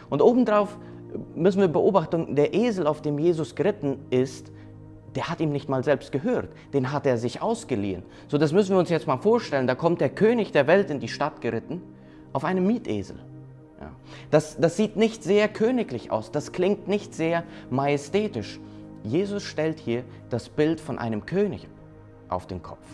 Und 0.09 0.23
obendrauf 0.23 0.79
müssen 1.35 1.61
wir 1.61 1.69
beobachten, 1.69 2.35
der 2.35 2.55
Esel, 2.55 2.87
auf 2.87 3.02
dem 3.02 3.19
Jesus 3.19 3.55
geritten 3.55 3.99
ist, 4.11 4.50
der 5.14 5.29
hat 5.29 5.41
ihm 5.41 5.52
nicht 5.52 5.69
mal 5.69 5.85
selbst 5.85 6.12
gehört, 6.12 6.49
den 6.73 6.93
hat 6.93 7.07
er 7.07 7.19
sich 7.19 7.43
ausgeliehen. 7.43 8.02
So, 8.29 8.38
das 8.38 8.52
müssen 8.52 8.71
wir 8.71 8.79
uns 8.79 8.88
jetzt 8.88 9.07
mal 9.07 9.19
vorstellen. 9.19 9.67
Da 9.67 9.75
kommt 9.75 10.00
der 10.00 10.09
König 10.09 10.52
der 10.52 10.67
Welt 10.67 10.91
in 10.91 11.00
die 11.00 11.09
Stadt 11.09 11.41
geritten 11.41 11.83
auf 12.33 12.45
einem 12.45 12.67
Mietesel. 12.67 13.17
Ja. 13.81 13.91
Das, 14.31 14.57
das 14.59 14.76
sieht 14.76 14.97
nicht 14.97 15.23
sehr 15.23 15.49
königlich 15.49 16.11
aus, 16.11 16.31
das 16.31 16.52
klingt 16.52 16.88
nicht 16.88 17.14
sehr 17.14 17.45
majestätisch. 17.69 18.59
Jesus 19.02 19.42
stellt 19.42 19.78
hier 19.78 20.04
das 20.30 20.49
Bild 20.49 20.80
von 20.80 20.99
einem 20.99 21.26
König 21.26 21.68
auf 22.28 22.47
den 22.47 22.62
Kopf. 22.62 22.87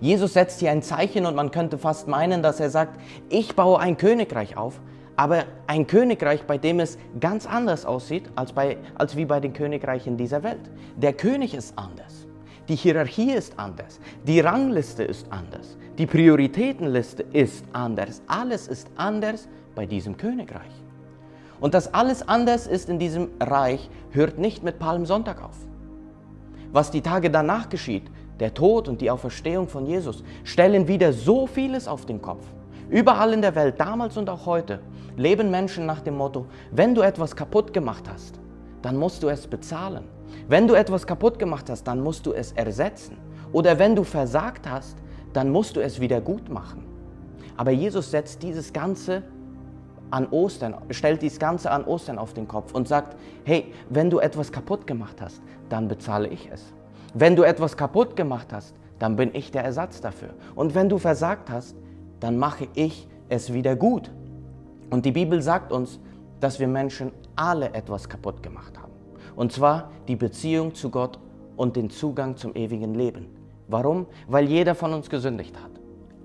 Jesus 0.00 0.32
setzt 0.32 0.60
hier 0.60 0.70
ein 0.70 0.82
Zeichen 0.82 1.26
und 1.26 1.34
man 1.34 1.50
könnte 1.50 1.78
fast 1.78 2.08
meinen, 2.08 2.42
dass 2.42 2.60
er 2.60 2.70
sagt, 2.70 2.98
ich 3.28 3.54
baue 3.54 3.78
ein 3.78 3.96
Königreich 3.96 4.56
auf, 4.56 4.80
aber 5.16 5.44
ein 5.66 5.86
Königreich, 5.86 6.44
bei 6.44 6.58
dem 6.58 6.80
es 6.80 6.98
ganz 7.20 7.46
anders 7.46 7.86
aussieht 7.86 8.24
als, 8.34 8.52
bei, 8.52 8.78
als 8.94 9.16
wie 9.16 9.24
bei 9.24 9.40
den 9.40 9.52
Königreichen 9.52 10.16
dieser 10.16 10.42
Welt. 10.42 10.70
Der 10.96 11.12
König 11.12 11.54
ist 11.54 11.78
anders. 11.78 12.26
Die 12.68 12.76
Hierarchie 12.76 13.32
ist 13.32 13.58
anders. 13.58 14.00
Die 14.26 14.40
Rangliste 14.40 15.04
ist 15.04 15.30
anders. 15.30 15.76
Die 15.98 16.06
Prioritätenliste 16.06 17.24
ist 17.32 17.64
anders. 17.72 18.22
Alles 18.26 18.68
ist 18.68 18.88
anders 18.96 19.48
bei 19.74 19.86
diesem 19.86 20.16
Königreich. 20.16 20.72
Und 21.60 21.74
dass 21.74 21.94
alles 21.94 22.26
anders 22.28 22.66
ist 22.66 22.88
in 22.88 22.98
diesem 22.98 23.28
Reich, 23.40 23.88
hört 24.10 24.38
nicht 24.38 24.62
mit 24.62 24.78
Palmsonntag 24.78 25.42
auf. 25.42 25.56
was 26.72 26.90
die 26.90 27.00
Tage 27.00 27.30
danach 27.30 27.70
geschieht, 27.70 28.10
der 28.38 28.52
Tod 28.52 28.86
und 28.86 29.00
die 29.00 29.10
Auferstehung 29.10 29.66
von 29.66 29.86
Jesus, 29.86 30.22
stellen 30.44 30.88
wieder 30.88 31.12
so 31.12 31.46
vieles 31.46 31.88
auf 31.88 32.04
den 32.04 32.20
Kopf. 32.20 32.44
Überall 32.90 33.32
in 33.32 33.40
der 33.40 33.54
Welt, 33.54 33.80
damals 33.80 34.16
und 34.16 34.28
auch 34.28 34.44
heute, 34.44 34.80
leben 35.16 35.50
Menschen 35.50 35.86
nach 35.86 36.00
dem 36.00 36.16
Motto, 36.16 36.46
wenn 36.70 36.94
du 36.94 37.00
etwas 37.00 37.34
kaputt 37.34 37.72
gemacht 37.72 38.04
hast, 38.12 38.38
dann 38.82 38.96
musst 38.96 39.22
du 39.22 39.28
es 39.28 39.46
bezahlen. 39.46 40.04
Wenn 40.48 40.68
du 40.68 40.74
etwas 40.74 41.06
kaputt 41.06 41.38
gemacht 41.38 41.70
hast, 41.70 41.84
dann 41.84 42.02
musst 42.02 42.26
du 42.26 42.32
es 42.32 42.52
ersetzen. 42.52 43.16
Oder 43.52 43.78
wenn 43.78 43.96
du 43.96 44.04
versagt 44.04 44.68
hast, 44.68 44.98
dann 45.32 45.50
musst 45.50 45.76
du 45.76 45.80
es 45.80 45.98
wieder 45.98 46.20
gut 46.20 46.50
machen. 46.50 46.84
Aber 47.56 47.70
Jesus 47.70 48.10
setzt 48.10 48.42
dieses 48.42 48.72
Ganze 48.72 49.22
an 50.10 50.26
Ostern, 50.28 50.74
stellt 50.90 51.22
dieses 51.22 51.38
Ganze 51.38 51.70
an 51.70 51.84
Ostern 51.84 52.18
auf 52.18 52.32
den 52.32 52.48
Kopf 52.48 52.74
und 52.74 52.88
sagt, 52.88 53.16
hey, 53.44 53.72
wenn 53.90 54.10
du 54.10 54.18
etwas 54.18 54.52
kaputt 54.52 54.86
gemacht 54.86 55.20
hast, 55.20 55.42
dann 55.68 55.88
bezahle 55.88 56.28
ich 56.28 56.48
es. 56.52 56.72
Wenn 57.14 57.36
du 57.36 57.42
etwas 57.42 57.76
kaputt 57.76 58.16
gemacht 58.16 58.52
hast, 58.52 58.74
dann 58.98 59.16
bin 59.16 59.34
ich 59.34 59.50
der 59.50 59.64
Ersatz 59.64 60.00
dafür. 60.00 60.30
Und 60.54 60.74
wenn 60.74 60.88
du 60.88 60.98
versagt 60.98 61.50
hast, 61.50 61.76
dann 62.20 62.38
mache 62.38 62.68
ich 62.74 63.08
es 63.28 63.52
wieder 63.52 63.76
gut. 63.76 64.10
Und 64.90 65.04
die 65.04 65.12
Bibel 65.12 65.42
sagt 65.42 65.72
uns, 65.72 65.98
dass 66.40 66.60
wir 66.60 66.68
Menschen 66.68 67.12
alle 67.34 67.72
etwas 67.74 68.08
kaputt 68.08 68.42
gemacht 68.42 68.78
haben. 68.78 68.92
Und 69.34 69.52
zwar 69.52 69.90
die 70.08 70.16
Beziehung 70.16 70.74
zu 70.74 70.90
Gott 70.90 71.18
und 71.56 71.76
den 71.76 71.90
Zugang 71.90 72.36
zum 72.36 72.54
ewigen 72.54 72.94
Leben. 72.94 73.26
Warum? 73.68 74.06
Weil 74.28 74.46
jeder 74.46 74.74
von 74.74 74.92
uns 74.92 75.10
gesündigt 75.10 75.56
hat. 75.62 75.75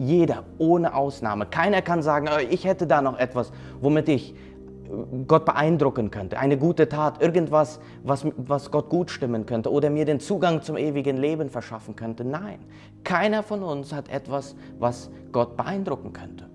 Jeder, 0.02 0.46
ohne 0.58 0.96
Ausnahme. 0.96 1.46
Keiner 1.46 1.84
kann 1.84 2.02
sagen, 2.02 2.28
oh, 2.28 2.40
ich 2.50 2.66
hätte 2.66 2.88
da 2.88 3.04
noch 3.04 3.20
etwas, 3.20 3.52
womit 3.82 4.10
ich 4.10 4.34
äh, 4.34 4.36
Gott 5.28 5.46
beeindrucken 5.46 6.10
könnte. 6.10 6.40
Eine 6.40 6.58
gute 6.58 6.90
Tat, 6.90 7.22
irgendwas, 7.22 7.80
was, 8.04 8.26
was 8.36 8.72
Gott 8.72 8.90
gut 8.90 9.12
stimmen 9.12 9.46
könnte 9.46 9.72
oder 9.72 9.92
mir 9.92 10.06
den 10.06 10.20
Zugang 10.20 10.64
zum 10.64 10.76
ewigen 10.76 11.18
Leben 11.18 11.52
verschaffen 11.52 11.96
könnte. 11.96 12.24
Nein, 12.26 12.58
keiner 13.04 13.44
von 13.44 13.62
uns 13.62 13.94
hat 13.94 14.10
etwas, 14.10 14.56
was 14.80 15.12
Gott 15.32 15.56
beeindrucken 15.56 16.14
könnte. 16.14 16.50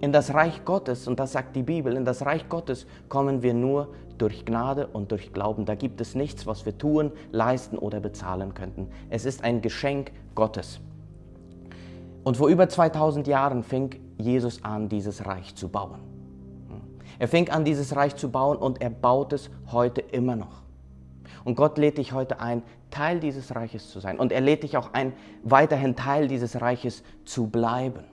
In 0.00 0.12
das 0.12 0.32
Reich 0.32 0.64
Gottes, 0.64 1.06
und 1.06 1.20
das 1.20 1.32
sagt 1.32 1.56
die 1.56 1.62
Bibel, 1.62 1.94
in 1.94 2.06
das 2.06 2.24
Reich 2.24 2.48
Gottes 2.48 2.86
kommen 3.10 3.42
wir 3.42 3.52
nur 3.52 3.88
durch 4.16 4.46
Gnade 4.46 4.86
und 4.86 5.12
durch 5.12 5.34
Glauben. 5.34 5.66
Da 5.66 5.74
gibt 5.74 6.00
es 6.00 6.14
nichts, 6.14 6.46
was 6.46 6.64
wir 6.64 6.78
tun, 6.78 7.12
leisten 7.32 7.76
oder 7.76 8.00
bezahlen 8.00 8.54
könnten. 8.54 8.88
Es 9.10 9.26
ist 9.26 9.44
ein 9.44 9.60
Geschenk 9.60 10.12
Gottes. 10.34 10.80
Und 12.22 12.36
vor 12.36 12.48
über 12.48 12.68
2000 12.68 13.26
Jahren 13.26 13.62
fing 13.62 13.96
Jesus 14.18 14.62
an, 14.64 14.88
dieses 14.88 15.26
Reich 15.26 15.54
zu 15.54 15.68
bauen. 15.68 16.00
Er 17.18 17.28
fing 17.28 17.50
an, 17.50 17.64
dieses 17.64 17.94
Reich 17.96 18.16
zu 18.16 18.30
bauen 18.30 18.56
und 18.56 18.80
er 18.80 18.90
baut 18.90 19.32
es 19.32 19.50
heute 19.72 20.00
immer 20.00 20.36
noch. 20.36 20.62
Und 21.44 21.54
Gott 21.54 21.78
lädt 21.78 21.98
dich 21.98 22.12
heute 22.12 22.40
ein, 22.40 22.62
Teil 22.90 23.20
dieses 23.20 23.54
Reiches 23.54 23.90
zu 23.90 24.00
sein. 24.00 24.18
Und 24.18 24.32
er 24.32 24.40
lädt 24.40 24.62
dich 24.62 24.76
auch 24.76 24.92
ein, 24.92 25.12
weiterhin 25.42 25.96
Teil 25.96 26.28
dieses 26.28 26.60
Reiches 26.60 27.02
zu 27.24 27.46
bleiben. 27.48 28.04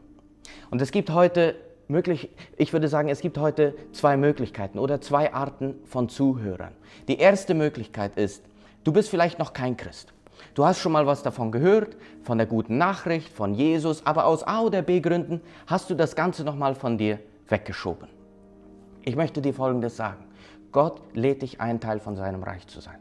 Und 0.69 0.81
es 0.81 0.91
gibt 0.91 1.09
heute 1.09 1.55
möglich, 1.87 2.29
ich 2.57 2.73
würde 2.73 2.87
sagen, 2.87 3.09
es 3.09 3.21
gibt 3.21 3.37
heute 3.37 3.75
zwei 3.91 4.17
Möglichkeiten 4.17 4.79
oder 4.79 5.01
zwei 5.01 5.33
Arten 5.33 5.75
von 5.85 6.09
Zuhörern. 6.09 6.73
Die 7.07 7.17
erste 7.17 7.53
Möglichkeit 7.53 8.17
ist, 8.17 8.43
du 8.83 8.91
bist 8.91 9.09
vielleicht 9.09 9.39
noch 9.39 9.53
kein 9.53 9.77
Christ. 9.77 10.13
Du 10.53 10.65
hast 10.65 10.79
schon 10.79 10.91
mal 10.91 11.05
was 11.05 11.23
davon 11.23 11.51
gehört, 11.51 11.97
von 12.23 12.37
der 12.37 12.47
guten 12.47 12.77
Nachricht, 12.77 13.31
von 13.33 13.53
Jesus, 13.53 14.05
aber 14.05 14.25
aus 14.25 14.43
A 14.43 14.61
oder 14.61 14.81
B 14.81 14.99
Gründen 14.99 15.41
hast 15.67 15.89
du 15.89 15.95
das 15.95 16.15
Ganze 16.15 16.43
nochmal 16.43 16.75
von 16.75 16.97
dir 16.97 17.19
weggeschoben. 17.47 18.07
Ich 19.03 19.15
möchte 19.15 19.41
dir 19.41 19.53
Folgendes 19.53 19.95
sagen. 19.95 20.25
Gott 20.71 21.01
lädt 21.13 21.41
dich 21.41 21.61
ein, 21.61 21.79
Teil 21.79 21.99
von 21.99 22.15
seinem 22.15 22.43
Reich 22.43 22.67
zu 22.67 22.81
sein. 22.81 22.97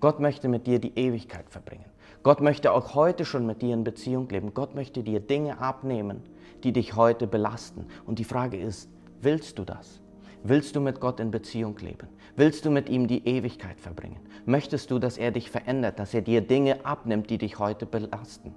Gott 0.00 0.20
möchte 0.20 0.48
mit 0.48 0.66
dir 0.66 0.78
die 0.78 0.96
Ewigkeit 0.96 1.48
verbringen. 1.48 1.86
Gott 2.22 2.40
möchte 2.40 2.72
auch 2.72 2.94
heute 2.94 3.24
schon 3.24 3.46
mit 3.46 3.62
dir 3.62 3.74
in 3.74 3.84
Beziehung 3.84 4.28
leben. 4.28 4.54
Gott 4.54 4.74
möchte 4.74 5.02
dir 5.02 5.20
Dinge 5.20 5.58
abnehmen, 5.60 6.22
die 6.62 6.72
dich 6.72 6.96
heute 6.96 7.26
belasten. 7.26 7.86
Und 8.06 8.18
die 8.18 8.24
Frage 8.24 8.60
ist, 8.60 8.88
willst 9.22 9.58
du 9.58 9.64
das? 9.64 10.00
Willst 10.42 10.76
du 10.76 10.80
mit 10.80 11.00
Gott 11.00 11.20
in 11.20 11.30
Beziehung 11.30 11.76
leben? 11.78 12.08
Willst 12.38 12.64
du 12.64 12.70
mit 12.70 12.88
ihm 12.88 13.08
die 13.08 13.26
Ewigkeit 13.26 13.80
verbringen? 13.80 14.20
Möchtest 14.46 14.92
du, 14.92 15.00
dass 15.00 15.18
er 15.18 15.32
dich 15.32 15.50
verändert, 15.50 15.98
dass 15.98 16.14
er 16.14 16.20
dir 16.20 16.40
Dinge 16.40 16.86
abnimmt, 16.86 17.30
die 17.30 17.36
dich 17.36 17.58
heute 17.58 17.84
belasten? 17.84 18.54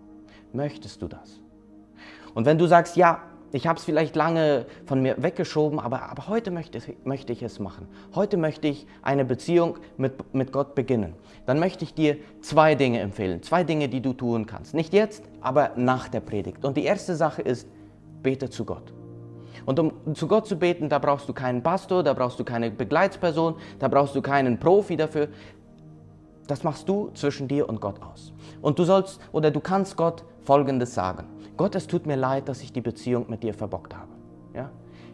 Möchtest 0.53 1.01
du 1.01 1.07
das? 1.07 1.39
Und 2.35 2.45
wenn 2.45 2.59
du 2.59 2.67
sagst, 2.67 2.95
ja, 2.95 3.23
ich 3.51 3.65
habe 3.65 3.79
es 3.79 3.83
vielleicht 3.83 4.15
lange 4.15 4.67
von 4.85 5.01
mir 5.01 5.15
weggeschoben, 5.23 5.79
aber, 5.79 6.03
aber 6.03 6.27
heute 6.27 6.51
möchte, 6.51 6.77
möchte 7.05 7.33
ich 7.33 7.41
es 7.41 7.57
machen. 7.57 7.87
Heute 8.13 8.37
möchte 8.37 8.67
ich 8.67 8.85
eine 9.01 9.25
Beziehung 9.25 9.79
mit, 9.97 10.31
mit 10.31 10.51
Gott 10.51 10.75
beginnen. 10.75 11.15
Dann 11.47 11.57
möchte 11.57 11.83
ich 11.83 11.95
dir 11.95 12.17
zwei 12.41 12.75
Dinge 12.75 12.99
empfehlen. 12.99 13.41
Zwei 13.41 13.63
Dinge, 13.63 13.89
die 13.89 13.99
du 13.99 14.13
tun 14.13 14.45
kannst. 14.45 14.75
Nicht 14.75 14.93
jetzt, 14.93 15.23
aber 15.41 15.71
nach 15.75 16.07
der 16.07 16.19
Predigt. 16.19 16.63
Und 16.63 16.77
die 16.77 16.83
erste 16.83 17.15
Sache 17.15 17.41
ist, 17.41 17.67
bete 18.21 18.47
zu 18.51 18.63
Gott. 18.63 18.93
Und 19.65 19.79
um 19.79 20.15
zu 20.15 20.27
Gott 20.27 20.47
zu 20.47 20.55
beten, 20.55 20.89
da 20.89 20.99
brauchst 20.99 21.29
du 21.29 21.33
keinen 21.33 21.63
Pastor, 21.63 22.03
da 22.03 22.13
brauchst 22.13 22.39
du 22.39 22.43
keine 22.43 22.71
Begleitsperson, 22.71 23.55
da 23.79 23.87
brauchst 23.87 24.15
du 24.15 24.21
keinen 24.21 24.59
Profi 24.59 24.97
dafür. 24.97 25.27
Das 26.47 26.63
machst 26.63 26.89
du 26.89 27.11
zwischen 27.13 27.47
dir 27.47 27.69
und 27.69 27.79
Gott 27.79 28.01
aus. 28.01 28.33
Und 28.61 28.79
du 28.79 28.83
sollst 28.83 29.19
oder 29.31 29.51
du 29.51 29.59
kannst 29.59 29.95
Gott 29.95 30.23
Folgendes 30.41 30.93
sagen. 30.93 31.25
Gott, 31.57 31.75
es 31.75 31.87
tut 31.87 32.05
mir 32.05 32.15
leid, 32.15 32.49
dass 32.49 32.61
ich 32.61 32.73
die 32.73 32.81
Beziehung 32.81 33.25
mit 33.29 33.43
dir 33.43 33.53
verbockt 33.53 33.95
habe. 33.95 34.11
Ja? 34.55 34.71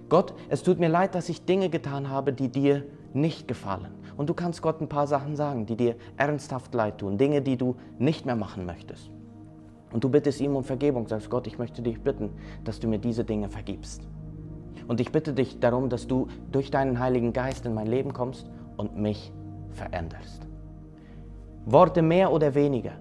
Gott, 0.10 0.34
es 0.50 0.64
tut 0.64 0.80
mir 0.80 0.88
leid, 0.88 1.16
dass 1.16 1.28
ich 1.30 1.46
Dinge 1.46 1.70
getan 1.70 2.10
habe, 2.10 2.32
die 2.32 2.48
dir 2.50 2.84
nicht 3.14 3.48
gefallen. 3.48 3.94
Und 4.16 4.30
du 4.30 4.34
kannst 4.34 4.62
Gott 4.62 4.82
ein 4.82 4.90
paar 4.90 5.08
Sachen 5.08 5.36
sagen, 5.36 5.66
die 5.66 5.76
dir 5.76 5.96
ernsthaft 6.16 6.74
leid 6.74 7.00
tun, 7.00 7.18
Dinge, 7.18 7.42
die 7.42 7.58
du 7.58 7.76
nicht 8.00 8.26
mehr 8.26 8.36
machen 8.36 8.66
möchtest. 8.66 9.12
Und 9.92 10.04
du 10.04 10.10
bittest 10.10 10.42
ihm 10.42 10.56
um 10.56 10.64
Vergebung, 10.64 11.08
sagst 11.08 11.30
Gott, 11.30 11.48
ich 11.48 11.58
möchte 11.58 11.82
dich 11.82 12.02
bitten, 12.02 12.32
dass 12.64 12.80
du 12.80 12.88
mir 12.88 13.00
diese 13.00 13.24
Dinge 13.24 13.50
vergibst. 13.50 14.02
Und 14.88 15.00
ich 15.00 15.12
bitte 15.12 15.34
dich 15.34 15.60
darum, 15.60 15.90
dass 15.90 16.08
du 16.08 16.28
durch 16.52 16.72
deinen 16.72 17.00
Heiligen 17.00 17.34
Geist 17.34 17.66
in 17.66 17.74
mein 17.74 17.88
Leben 17.88 18.14
kommst 18.14 18.50
und 18.78 18.98
mich 18.98 19.32
veränderst. 19.72 20.48
Worte 21.66 22.02
mehr 22.02 22.32
oder 22.32 22.56
weniger. 22.56 22.94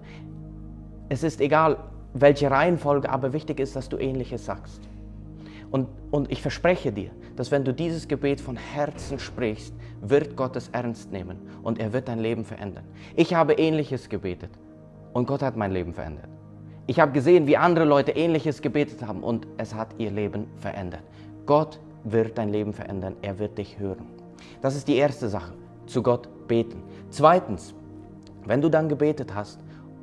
Es 1.09 1.23
ist 1.23 1.39
egal, 1.41 1.77
welche 2.13 2.51
Reihenfolge, 2.51 3.09
aber 3.09 3.33
wichtig 3.33 3.59
ist, 3.59 3.75
dass 3.75 3.89
du 3.89 3.97
ähnliches 3.97 4.45
sagst. 4.45 4.81
Und, 5.71 5.87
und 6.11 6.31
ich 6.31 6.41
verspreche 6.41 6.91
dir, 6.91 7.11
dass 7.35 7.51
wenn 7.51 7.63
du 7.63 7.73
dieses 7.73 8.07
Gebet 8.07 8.39
von 8.41 8.55
Herzen 8.55 9.19
sprichst, 9.19 9.73
wird 10.01 10.35
Gott 10.35 10.55
es 10.55 10.69
ernst 10.69 11.11
nehmen 11.11 11.37
und 11.63 11.79
er 11.79 11.93
wird 11.93 12.07
dein 12.07 12.19
Leben 12.19 12.45
verändern. 12.45 12.85
Ich 13.15 13.33
habe 13.33 13.53
ähnliches 13.53 14.09
gebetet 14.09 14.51
und 15.13 15.27
Gott 15.27 15.41
hat 15.41 15.57
mein 15.57 15.71
Leben 15.71 15.93
verändert. 15.93 16.29
Ich 16.87 17.01
habe 17.01 17.11
gesehen, 17.11 17.47
wie 17.47 17.57
andere 17.57 17.83
Leute 17.83 18.11
ähnliches 18.11 18.61
gebetet 18.61 19.05
haben 19.05 19.21
und 19.23 19.45
es 19.57 19.75
hat 19.75 19.89
ihr 19.97 20.09
Leben 20.09 20.47
verändert. 20.55 21.03
Gott 21.47 21.79
wird 22.03 22.37
dein 22.37 22.49
Leben 22.49 22.73
verändern, 22.73 23.15
er 23.21 23.39
wird 23.39 23.57
dich 23.57 23.79
hören. 23.79 24.05
Das 24.61 24.75
ist 24.75 24.87
die 24.87 24.97
erste 24.97 25.29
Sache, 25.29 25.53
zu 25.87 26.03
Gott 26.03 26.27
beten. 26.47 26.83
Zweitens, 27.09 27.73
wenn 28.45 28.61
du 28.61 28.69
dann 28.69 28.89
gebetet 28.89 29.33
hast 29.33 29.59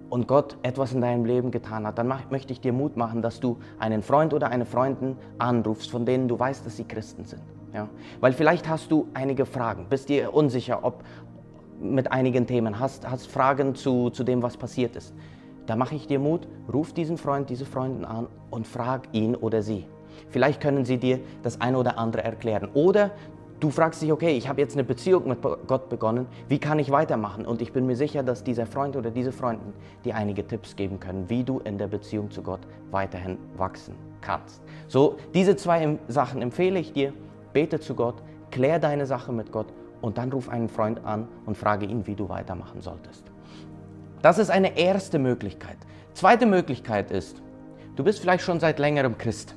und 0.09 0.27
Gott 0.27 0.57
etwas 0.63 0.93
in 0.93 1.03
deinem 1.03 1.27
Leben 1.27 1.51
getan 1.51 1.87
hat, 1.87 1.99
dann 1.99 2.13
möchte 2.31 2.53
ich 2.53 2.61
dir 2.61 2.73
Mut 2.73 2.97
machen, 2.97 3.21
dass 3.21 3.41
du 3.41 3.59
einen 3.79 4.03
Freund 4.03 4.33
oder 4.33 4.49
eine 4.49 4.65
Freundin 4.65 5.17
anrufst, 5.39 5.91
von 5.91 6.07
denen 6.07 6.29
du 6.29 6.39
weißt, 6.39 6.65
dass 6.65 6.79
sie 6.79 6.85
Christen 6.85 7.25
sind. 7.25 7.43
Ja? 7.75 7.89
Weil 8.21 8.33
vielleicht 8.33 8.67
hast 8.67 8.91
du 8.91 9.07
einige 9.13 9.45
Fragen, 9.45 9.87
bist 9.91 10.09
dir 10.09 10.33
unsicher, 10.33 10.83
ob 10.83 11.05
mit 11.79 12.11
einigen 12.11 12.47
Themen, 12.47 12.81
hast, 12.81 13.09
hast 13.11 13.27
Fragen 13.27 13.75
zu, 13.75 14.09
zu 14.09 14.25
dem, 14.25 14.43
was 14.43 14.57
passiert 14.57 14.97
ist. 14.97 15.13
Da 15.67 15.77
mache 15.77 15.95
ich 15.95 16.07
dir 16.07 16.19
Mut, 16.19 16.49
ruf 16.73 16.95
diesen 16.95 17.19
Freund, 17.19 17.51
diese 17.51 17.67
Freundin 17.67 18.07
an 18.07 18.29
und 18.51 18.67
frag 18.67 19.09
ihn 19.13 19.35
oder 19.35 19.61
sie. 19.61 19.87
Vielleicht 20.31 20.61
können 20.61 20.85
sie 20.85 20.99
dir 20.99 21.21
das 21.43 21.61
eine 21.61 21.79
oder 21.79 21.99
andere 21.99 22.25
erklären. 22.25 22.69
Oder 22.75 23.13
du 23.61 23.71
fragst 23.71 24.03
dich, 24.03 24.13
okay, 24.13 24.37
ich 24.37 24.49
habe 24.49 24.61
jetzt 24.61 24.75
eine 24.75 24.85
Beziehung 24.85 25.29
mit 25.29 25.41
Gott 25.43 25.89
begonnen, 25.89 26.27
wie 26.49 26.59
kann 26.59 26.79
ich 26.79 26.91
weitermachen? 26.91 27.47
Und 27.47 27.63
ich 27.63 27.73
bin 27.73 27.87
mir 27.87 27.97
sicher, 27.97 28.23
dass 28.23 28.45
dieser 28.45 28.67
Freund 28.67 28.97
oder 28.97 29.11
diese 29.11 29.33
Freundin 29.33 29.73
dir 30.05 30.17
einige 30.17 30.47
Tipps 30.47 30.77
geben 30.77 31.01
können, 31.01 31.29
wie 31.29 31.45
du 31.45 31.61
in 31.61 31.79
der 31.79 31.89
Beziehung 31.89 32.31
zu 32.31 32.43
Gott 32.43 32.61
weiterhin 32.91 33.39
wachsen 33.57 33.95
kannst. 34.21 34.63
So, 34.89 35.17
diese 35.35 35.57
zwei 35.57 35.99
Sachen 36.09 36.43
empfehle 36.43 36.79
ich 36.79 36.93
dir. 36.93 37.13
Bete 37.53 37.81
zu 37.81 37.95
Gott, 37.95 38.17
klär 38.51 38.79
deine 38.79 39.07
Sache 39.07 39.33
mit 39.33 39.53
Gott 39.53 39.73
und 40.01 40.19
dann 40.19 40.31
ruf 40.33 40.49
einen 40.49 40.69
Freund 40.69 41.05
an 41.05 41.29
und 41.47 41.57
frage 41.57 41.87
ihn, 41.87 42.07
wie 42.07 42.15
du 42.15 42.29
weitermachen 42.29 42.81
solltest. 42.81 43.25
Das 44.21 44.39
ist 44.39 44.51
eine 44.51 44.77
erste 44.77 45.19
Möglichkeit. 45.19 45.77
Zweite 46.15 46.47
Möglichkeit 46.47 47.11
ist, 47.11 47.43
du 47.97 48.05
bist 48.05 48.21
vielleicht 48.21 48.45
schon 48.45 48.61
seit 48.61 48.79
längerem 48.79 49.19
Christ. 49.19 49.55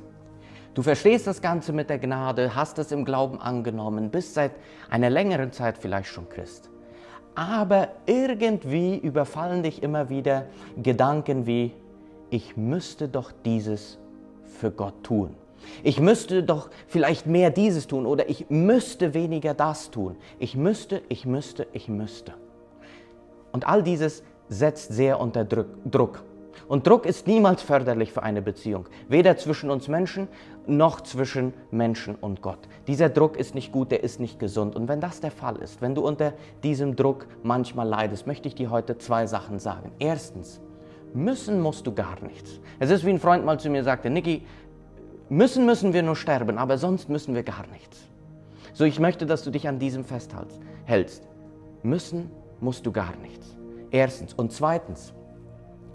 Du 0.77 0.83
verstehst 0.83 1.25
das 1.25 1.41
Ganze 1.41 1.73
mit 1.73 1.89
der 1.89 1.97
Gnade, 1.97 2.53
hast 2.53 2.77
es 2.77 2.91
im 2.91 3.03
Glauben 3.03 3.41
angenommen, 3.41 4.11
bist 4.11 4.35
seit 4.35 4.51
einer 4.91 5.09
längeren 5.09 5.51
Zeit 5.51 5.75
vielleicht 5.75 6.07
schon 6.07 6.29
Christ. 6.29 6.69
Aber 7.33 7.87
irgendwie 8.05 8.95
überfallen 8.95 9.63
dich 9.63 9.81
immer 9.81 10.09
wieder 10.09 10.45
Gedanken 10.83 11.47
wie, 11.47 11.73
ich 12.29 12.57
müsste 12.57 13.07
doch 13.07 13.31
dieses 13.43 13.97
für 14.43 14.69
Gott 14.69 15.03
tun. 15.03 15.33
Ich 15.81 15.99
müsste 15.99 16.43
doch 16.43 16.69
vielleicht 16.85 17.25
mehr 17.25 17.49
dieses 17.49 17.87
tun 17.87 18.05
oder 18.05 18.29
ich 18.29 18.47
müsste 18.51 19.15
weniger 19.15 19.55
das 19.55 19.89
tun. 19.89 20.15
Ich 20.37 20.55
müsste, 20.55 21.01
ich 21.09 21.25
müsste, 21.25 21.65
ich 21.73 21.89
müsste. 21.89 22.35
Und 23.51 23.67
all 23.67 23.81
dieses 23.81 24.21
setzt 24.47 24.93
sehr 24.93 25.19
unter 25.19 25.43
Druck. 25.43 26.23
Und 26.67 26.85
Druck 26.85 27.05
ist 27.05 27.27
niemals 27.27 27.61
förderlich 27.61 28.11
für 28.11 28.23
eine 28.23 28.41
Beziehung, 28.41 28.87
weder 29.07 29.37
zwischen 29.37 29.69
uns 29.69 29.87
Menschen 29.87 30.27
noch 30.65 31.01
zwischen 31.01 31.53
Menschen 31.71 32.15
und 32.15 32.41
Gott. 32.41 32.59
Dieser 32.87 33.09
Druck 33.09 33.37
ist 33.37 33.55
nicht 33.55 33.71
gut, 33.71 33.91
der 33.91 34.03
ist 34.03 34.19
nicht 34.19 34.37
gesund. 34.37 34.75
Und 34.75 34.89
wenn 34.89 34.99
das 34.99 35.21
der 35.21 35.31
Fall 35.31 35.55
ist, 35.57 35.81
wenn 35.81 35.95
du 35.95 36.05
unter 36.05 36.33
diesem 36.63 36.95
Druck 36.97 37.27
manchmal 37.41 37.87
leidest, 37.87 38.27
möchte 38.27 38.49
ich 38.49 38.55
dir 38.55 38.69
heute 38.69 38.97
zwei 38.97 39.27
Sachen 39.27 39.59
sagen. 39.59 39.91
Erstens, 39.99 40.59
müssen 41.13 41.61
musst 41.61 41.87
du 41.87 41.93
gar 41.93 42.21
nichts. 42.21 42.59
Es 42.79 42.89
ist 42.89 43.05
wie 43.05 43.11
ein 43.11 43.19
Freund 43.19 43.45
mal 43.45 43.59
zu 43.59 43.69
mir 43.69 43.83
sagte, 43.83 44.09
Niki, 44.09 44.43
müssen 45.29 45.65
müssen 45.65 45.93
wir 45.93 46.03
nur 46.03 46.17
sterben, 46.17 46.57
aber 46.57 46.77
sonst 46.77 47.07
müssen 47.07 47.33
wir 47.33 47.43
gar 47.43 47.65
nichts. 47.71 48.07
So, 48.73 48.83
ich 48.83 48.99
möchte, 48.99 49.25
dass 49.25 49.43
du 49.43 49.51
dich 49.51 49.67
an 49.69 49.79
diesem 49.79 50.03
festhältst. 50.03 51.27
Müssen 51.81 52.29
musst 52.59 52.85
du 52.85 52.91
gar 52.91 53.15
nichts. 53.21 53.55
Erstens. 53.89 54.33
Und 54.33 54.51
zweitens, 54.51 55.13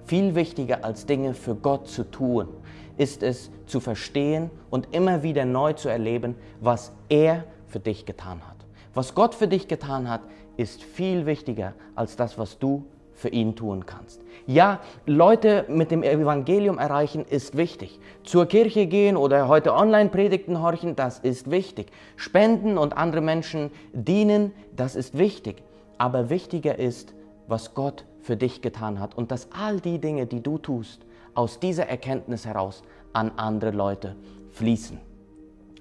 viel 0.07 0.35
wichtiger 0.35 0.85
als 0.85 1.07
Dinge 1.07 1.35
für 1.35 1.55
Gott 1.55 1.89
zu 1.89 2.05
tun, 2.05 2.49
ist 2.97 3.23
es 3.23 3.51
zu 3.67 3.81
verstehen 3.81 4.51
und 4.71 4.95
immer 4.95 5.23
wieder 5.23 5.45
neu 5.45 5.73
zu 5.73 5.89
erleben, 5.89 6.35
was 6.61 6.93
er 7.09 7.45
für 7.67 7.81
dich 7.81 8.07
getan 8.07 8.41
hat. 8.47 8.57
Was 8.95 9.15
Gott 9.15 9.35
für 9.35 9.49
dich 9.49 9.69
getan 9.69 10.09
hat, 10.09 10.21
ist 10.57 10.83
viel 10.83 11.25
wichtiger 11.27 11.73
als 11.95 12.17
das, 12.17 12.39
was 12.39 12.59
du 12.59 12.85
für 13.15 13.29
ihn 13.29 13.57
tun 13.57 13.87
kannst. 13.87 14.21
Ja, 14.47 14.81
Leute 15.07 15.65
mit 15.69 15.91
dem 15.91 16.03
Evangelium 16.03 16.79
erreichen 16.79 17.25
ist 17.29 17.57
wichtig. 17.57 18.01
Zur 18.25 18.47
Kirche 18.47 18.87
gehen 18.87 19.17
oder 19.17 19.49
heute 19.49 19.75
Online-Predigten 19.75 20.61
horchen, 20.61 20.97
das 20.97 21.21
ist 21.21 21.51
wichtig. 21.51 21.93
Spenden 22.17 22.79
und 22.79 22.97
andere 22.97 23.21
Menschen 23.21 23.71
dienen, 23.93 24.53
das 24.75 24.97
ist 24.97 25.17
wichtig. 25.17 25.63
Aber 25.99 26.31
wichtiger 26.31 26.79
ist, 26.79 27.15
was 27.47 27.75
Gott 27.75 28.05
für 28.23 28.37
dich 28.37 28.63
getan 28.63 29.01
hat 29.01 29.17
und 29.17 29.31
dass 29.31 29.49
all 29.53 29.81
die 29.81 29.99
Dinge, 29.99 30.27
die 30.27 30.43
du 30.43 30.59
tust, 30.59 31.05
aus 31.35 31.61
dieser 31.61 31.89
Erkenntnis 31.89 32.47
heraus 32.47 32.83
an 33.13 33.33
andere 33.37 33.73
Leute 33.73 34.17
fließen. 34.53 34.99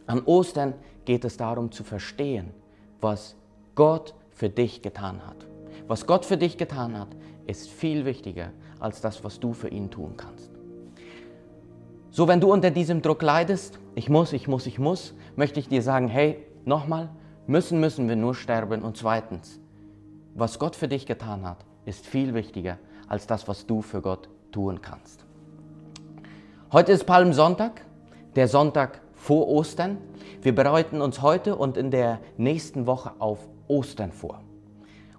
An 0.08 0.24
Ostern 0.26 0.74
geht 1.06 1.24
es 1.24 1.38
darum 1.38 1.72
zu 1.72 1.84
verstehen, 1.84 2.52
was 3.00 3.36
Gott 3.76 4.16
für 4.32 4.50
dich 4.50 4.82
getan 4.82 5.26
hat. 5.26 5.38
Was 5.88 6.06
Gott 6.06 6.26
für 6.26 6.38
dich 6.38 6.58
getan 6.58 6.98
hat, 6.98 7.10
ist 7.48 7.70
viel 7.70 8.06
wichtiger 8.06 8.52
als 8.80 9.02
das, 9.02 9.24
was 9.24 9.40
du 9.40 9.54
für 9.54 9.68
ihn 9.68 9.92
tun 9.92 10.16
kannst. 10.18 10.50
So, 12.10 12.28
wenn 12.28 12.42
du 12.42 12.52
unter 12.52 12.72
diesem 12.72 13.02
Druck 13.02 13.22
leidest, 13.22 13.80
ich 13.96 14.10
muss, 14.10 14.34
ich 14.34 14.48
muss, 14.48 14.66
ich 14.66 14.80
muss, 14.80 15.14
möchte 15.36 15.60
ich 15.60 15.70
dir 15.70 15.82
sagen, 15.82 16.08
hey, 16.08 16.46
nochmal, 16.66 17.10
müssen, 17.48 17.80
müssen 17.80 18.10
wir 18.10 18.16
nur 18.16 18.36
sterben. 18.36 18.82
Und 18.82 18.98
zweitens, 18.98 19.60
was 20.36 20.60
Gott 20.60 20.76
für 20.76 20.88
dich 20.88 21.06
getan 21.06 21.48
hat, 21.48 21.66
ist 21.86 22.06
viel 22.06 22.34
wichtiger 22.34 22.78
als 23.08 23.28
das, 23.28 23.48
was 23.48 23.66
du 23.66 23.82
für 23.82 24.02
Gott 24.02 24.30
tun 24.52 24.82
kannst. 24.82 25.26
Heute 26.72 26.92
ist 26.92 27.06
Palmsonntag, 27.06 27.82
der 28.36 28.48
Sonntag 28.48 29.02
vor 29.14 29.48
Ostern. 29.50 29.98
Wir 30.42 30.56
bereiten 30.56 31.02
uns 31.02 31.22
heute 31.22 31.56
und 31.56 31.78
in 31.78 31.92
der 31.92 32.20
nächsten 32.38 32.88
Woche 32.88 33.12
auf 33.20 33.40
Ostern 33.68 34.12
vor. 34.12 34.42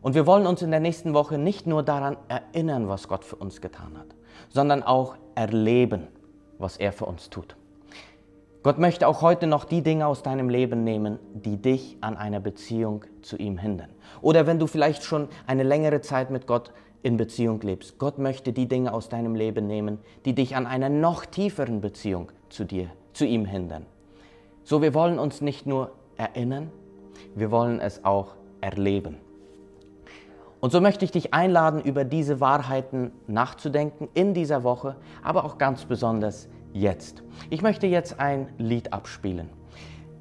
Und 0.00 0.14
wir 0.14 0.26
wollen 0.26 0.46
uns 0.46 0.62
in 0.62 0.70
der 0.70 0.80
nächsten 0.80 1.14
Woche 1.14 1.38
nicht 1.38 1.66
nur 1.66 1.82
daran 1.82 2.16
erinnern, 2.28 2.88
was 2.88 3.06
Gott 3.06 3.24
für 3.24 3.36
uns 3.36 3.60
getan 3.60 3.96
hat, 3.96 4.08
sondern 4.48 4.82
auch 4.82 5.16
erleben, 5.34 6.08
was 6.58 6.76
er 6.76 6.92
für 6.92 7.06
uns 7.06 7.30
tut. 7.30 7.56
Gott 8.62 8.78
möchte 8.78 9.08
auch 9.08 9.22
heute 9.22 9.48
noch 9.48 9.64
die 9.64 9.82
Dinge 9.82 10.06
aus 10.06 10.22
deinem 10.22 10.48
Leben 10.48 10.84
nehmen, 10.84 11.18
die 11.34 11.56
dich 11.56 11.96
an 12.00 12.16
einer 12.16 12.38
Beziehung 12.38 13.04
zu 13.20 13.36
ihm 13.36 13.58
hindern. 13.58 13.90
Oder 14.20 14.46
wenn 14.46 14.60
du 14.60 14.68
vielleicht 14.68 15.02
schon 15.02 15.28
eine 15.48 15.64
längere 15.64 16.00
Zeit 16.00 16.30
mit 16.30 16.46
Gott 16.46 16.70
in 17.02 17.16
Beziehung 17.16 17.60
lebst, 17.60 17.98
Gott 17.98 18.18
möchte 18.18 18.52
die 18.52 18.68
Dinge 18.68 18.92
aus 18.92 19.08
deinem 19.08 19.34
Leben 19.34 19.66
nehmen, 19.66 19.98
die 20.24 20.34
dich 20.36 20.54
an 20.54 20.66
einer 20.66 20.88
noch 20.88 21.26
tieferen 21.26 21.80
Beziehung 21.80 22.30
zu 22.50 22.62
dir, 22.62 22.86
zu 23.14 23.24
ihm 23.24 23.46
hindern. 23.46 23.84
So, 24.62 24.80
wir 24.80 24.94
wollen 24.94 25.18
uns 25.18 25.40
nicht 25.40 25.66
nur 25.66 25.90
erinnern, 26.16 26.70
wir 27.34 27.50
wollen 27.50 27.80
es 27.80 28.04
auch 28.04 28.36
erleben. 28.60 29.16
Und 30.60 30.70
so 30.70 30.80
möchte 30.80 31.04
ich 31.04 31.10
dich 31.10 31.34
einladen, 31.34 31.82
über 31.82 32.04
diese 32.04 32.38
Wahrheiten 32.38 33.10
nachzudenken 33.26 34.08
in 34.14 34.34
dieser 34.34 34.62
Woche, 34.62 34.94
aber 35.24 35.44
auch 35.44 35.58
ganz 35.58 35.84
besonders 35.84 36.48
jetzt. 36.72 37.22
Ich 37.50 37.62
möchte 37.62 37.86
jetzt 37.86 38.20
ein 38.20 38.48
Lied 38.58 38.92
abspielen. 38.92 39.50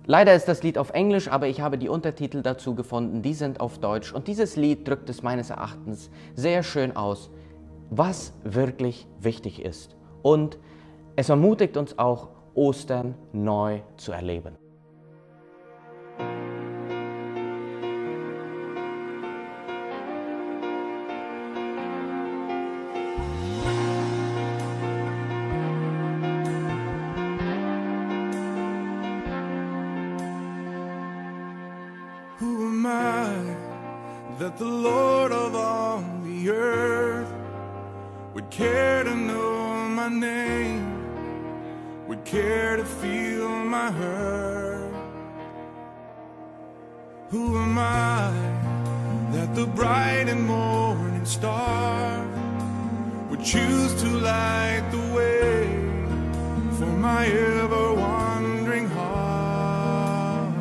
Leider 0.06 0.34
ist 0.34 0.48
das 0.48 0.64
Lied 0.64 0.78
auf 0.78 0.90
Englisch, 0.92 1.28
aber 1.28 1.48
ich 1.48 1.62
habe 1.62 1.78
die 1.78 1.90
Untertitel 1.90 2.42
dazu 2.42 2.76
gefunden, 2.76 3.22
die 3.22 3.34
sind 3.34 3.60
auf 3.60 3.78
Deutsch. 3.78 4.12
Und 4.12 4.28
dieses 4.28 4.56
Lied 4.56 4.88
drückt 4.88 5.10
es 5.10 5.22
meines 5.22 5.52
Erachtens 5.52 6.10
sehr 6.34 6.64
schön 6.64 6.96
aus, 6.96 7.30
was 7.90 8.34
wirklich 8.44 9.08
wichtig 9.20 9.62
ist. 9.62 9.96
Und 10.22 10.58
es 11.16 11.30
ermutigt 11.30 11.78
uns 11.78 12.00
auch, 12.00 12.30
Ostern 12.54 13.16
neu 13.32 13.82
zu 13.96 14.12
erleben. 14.12 14.61
Care 38.52 39.04
to 39.06 39.16
know 39.16 39.88
my 39.88 40.10
name, 40.10 40.84
would 42.06 42.26
care 42.26 42.76
to 42.76 42.84
feel 42.84 43.48
my 43.48 43.90
hurt. 43.92 44.92
Who 47.30 47.58
am 47.58 47.78
I 47.78 48.30
that 49.32 49.56
the 49.56 49.66
bright 49.68 50.28
and 50.28 50.46
morning 50.46 51.26
star 51.26 52.28
would 53.30 53.42
choose 53.42 53.94
to 54.02 54.10
light 54.10 54.86
the 54.92 55.14
way 55.16 55.68
for 56.78 56.92
my 57.08 57.28
ever 57.28 57.94
wandering 57.94 58.90
heart? 58.90 60.54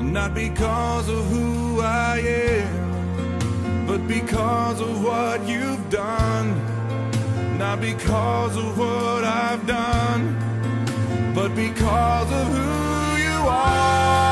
Not 0.00 0.32
because 0.32 1.06
of 1.10 1.22
who 1.26 1.80
I 1.82 2.18
am, 2.18 3.86
but 3.86 4.08
because 4.08 4.80
of 4.80 5.04
what 5.04 5.46
you've 5.46 5.83
done. 5.94 6.48
Not 7.56 7.80
because 7.80 8.56
of 8.56 8.76
what 8.76 9.22
I've 9.22 9.64
done, 9.64 10.22
but 11.34 11.54
because 11.54 12.32
of 12.32 12.46
who 12.48 13.22
you 13.22 13.38
are. 13.48 14.23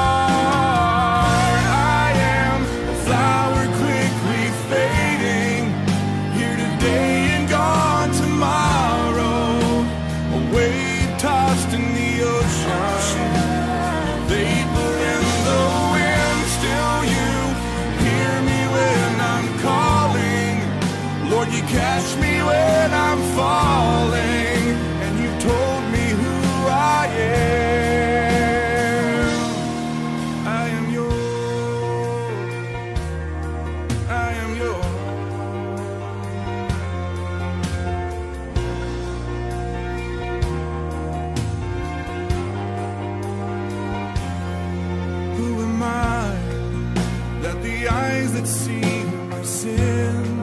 See 48.46 49.05
my 49.31 49.42
sin 49.42 50.38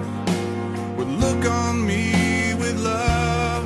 would 0.98 1.08
look 1.08 1.46
on 1.46 1.86
me 1.86 2.54
with 2.56 2.80
love 2.80 3.66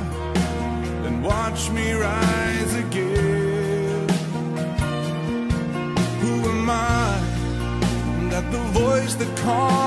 and 1.06 1.22
watch 1.22 1.70
me 1.70 1.92
rise 1.92 2.74
again? 2.74 4.08
Who 6.20 6.34
am 6.50 6.68
I 6.68 7.20
that 8.30 8.50
the 8.50 8.62
voice 8.80 9.14
that 9.14 9.36
calmed 9.38 9.83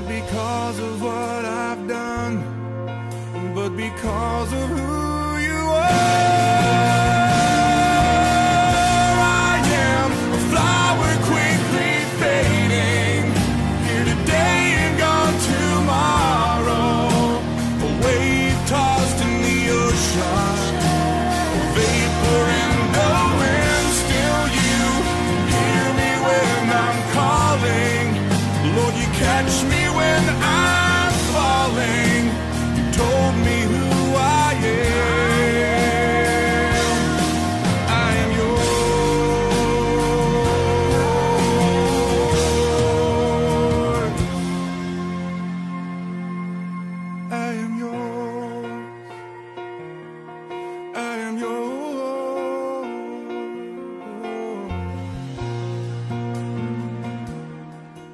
Not 0.00 0.08
because 0.08 0.78
of 0.78 1.02
what 1.02 1.44
I've 1.44 1.86
done, 1.86 2.42
but 3.54 3.76
because 3.76 4.50
of 4.50 4.68
who 4.70 5.36
you 5.36 5.60
are. 5.76 5.90
I 9.20 9.60
am 9.92 10.10
a 10.32 10.40
flower 10.48 11.10
quickly 11.28 11.92
fading, 12.18 13.28
here 13.84 14.04
today 14.14 14.60
and 14.80 14.96
gone 14.98 15.36
tomorrow. 15.52 16.88
A 17.84 17.90
wave 18.02 18.58
tossed 18.68 19.20
in 19.22 19.32
the 19.42 19.58
ocean, 19.82 20.64
a 21.56 21.74
vapor 21.74 22.60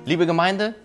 Liebe 0.09 0.25
Gemeinde, 0.25 0.77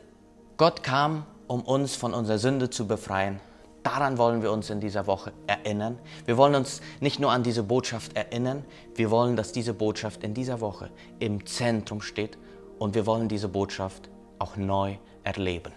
Gott 0.58 0.82
kam, 0.82 1.28
um 1.46 1.62
uns 1.62 1.96
von 1.96 2.16
unserer 2.16 2.40
Sünde 2.40 2.72
zu 2.72 2.88
befreien. 2.88 3.40
Daran 3.84 4.18
wollen 4.18 4.42
wir 4.42 4.52
uns 4.52 4.72
in 4.72 4.80
dieser 4.80 5.06
Woche 5.06 5.32
erinnern. 5.46 6.00
Wir 6.26 6.38
wollen 6.38 6.56
uns 6.56 6.82
nicht 7.02 7.20
nur 7.20 7.32
an 7.32 7.44
diese 7.44 7.62
Botschaft 7.62 8.18
erinnern, 8.18 8.66
wir 8.96 9.12
wollen, 9.12 9.36
dass 9.36 9.52
diese 9.52 9.76
Botschaft 9.76 10.24
in 10.24 10.34
dieser 10.34 10.60
Woche 10.60 10.90
im 11.20 11.46
Zentrum 11.46 12.02
steht 12.02 12.40
und 12.80 12.96
wir 12.96 13.06
wollen 13.06 13.28
diese 13.28 13.48
Botschaft 13.48 14.10
auch 14.40 14.56
neu 14.56 14.96
erleben. 15.24 15.72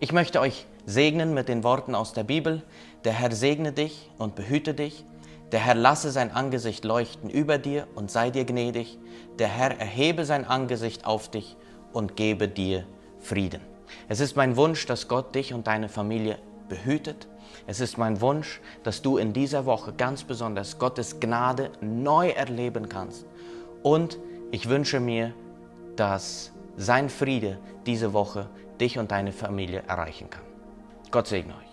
Ich 0.00 0.10
möchte 0.10 0.40
euch 0.40 0.66
segnen 0.84 1.32
mit 1.32 1.48
den 1.48 1.62
Worten 1.62 1.94
aus 1.94 2.12
der 2.12 2.24
Bibel. 2.24 2.64
Der 3.04 3.12
Herr 3.12 3.30
segne 3.30 3.70
dich 3.70 4.10
und 4.18 4.34
behüte 4.34 4.74
dich. 4.74 5.04
Der 5.52 5.60
Herr 5.60 5.76
lasse 5.76 6.10
sein 6.10 6.32
Angesicht 6.32 6.84
leuchten 6.84 7.30
über 7.30 7.56
dir 7.56 7.86
und 7.94 8.10
sei 8.10 8.30
dir 8.30 8.44
gnädig. 8.44 8.98
Der 9.38 9.46
Herr 9.46 9.78
erhebe 9.78 10.24
sein 10.24 10.44
Angesicht 10.44 11.06
auf 11.06 11.30
dich 11.30 11.56
und 11.94 12.16
gebe 12.16 12.48
dir 12.48 12.84
Frieden. 13.18 13.62
Es 14.08 14.20
ist 14.20 14.36
mein 14.36 14.56
Wunsch, 14.56 14.84
dass 14.86 15.08
Gott 15.08 15.34
dich 15.34 15.54
und 15.54 15.66
deine 15.66 15.88
Familie 15.88 16.38
behütet. 16.68 17.26
Es 17.66 17.80
ist 17.80 17.96
mein 17.96 18.20
Wunsch, 18.20 18.60
dass 18.82 19.00
du 19.00 19.16
in 19.16 19.32
dieser 19.32 19.64
Woche 19.64 19.92
ganz 19.94 20.24
besonders 20.24 20.78
Gottes 20.78 21.20
Gnade 21.20 21.70
neu 21.80 22.28
erleben 22.28 22.88
kannst. 22.88 23.24
Und 23.82 24.18
ich 24.50 24.68
wünsche 24.68 25.00
mir, 25.00 25.32
dass 25.96 26.52
sein 26.76 27.08
Friede 27.08 27.58
diese 27.86 28.12
Woche 28.12 28.48
dich 28.80 28.98
und 28.98 29.10
deine 29.10 29.32
Familie 29.32 29.84
erreichen 29.86 30.28
kann. 30.28 30.42
Gott 31.10 31.28
segne 31.28 31.54
euch. 31.54 31.63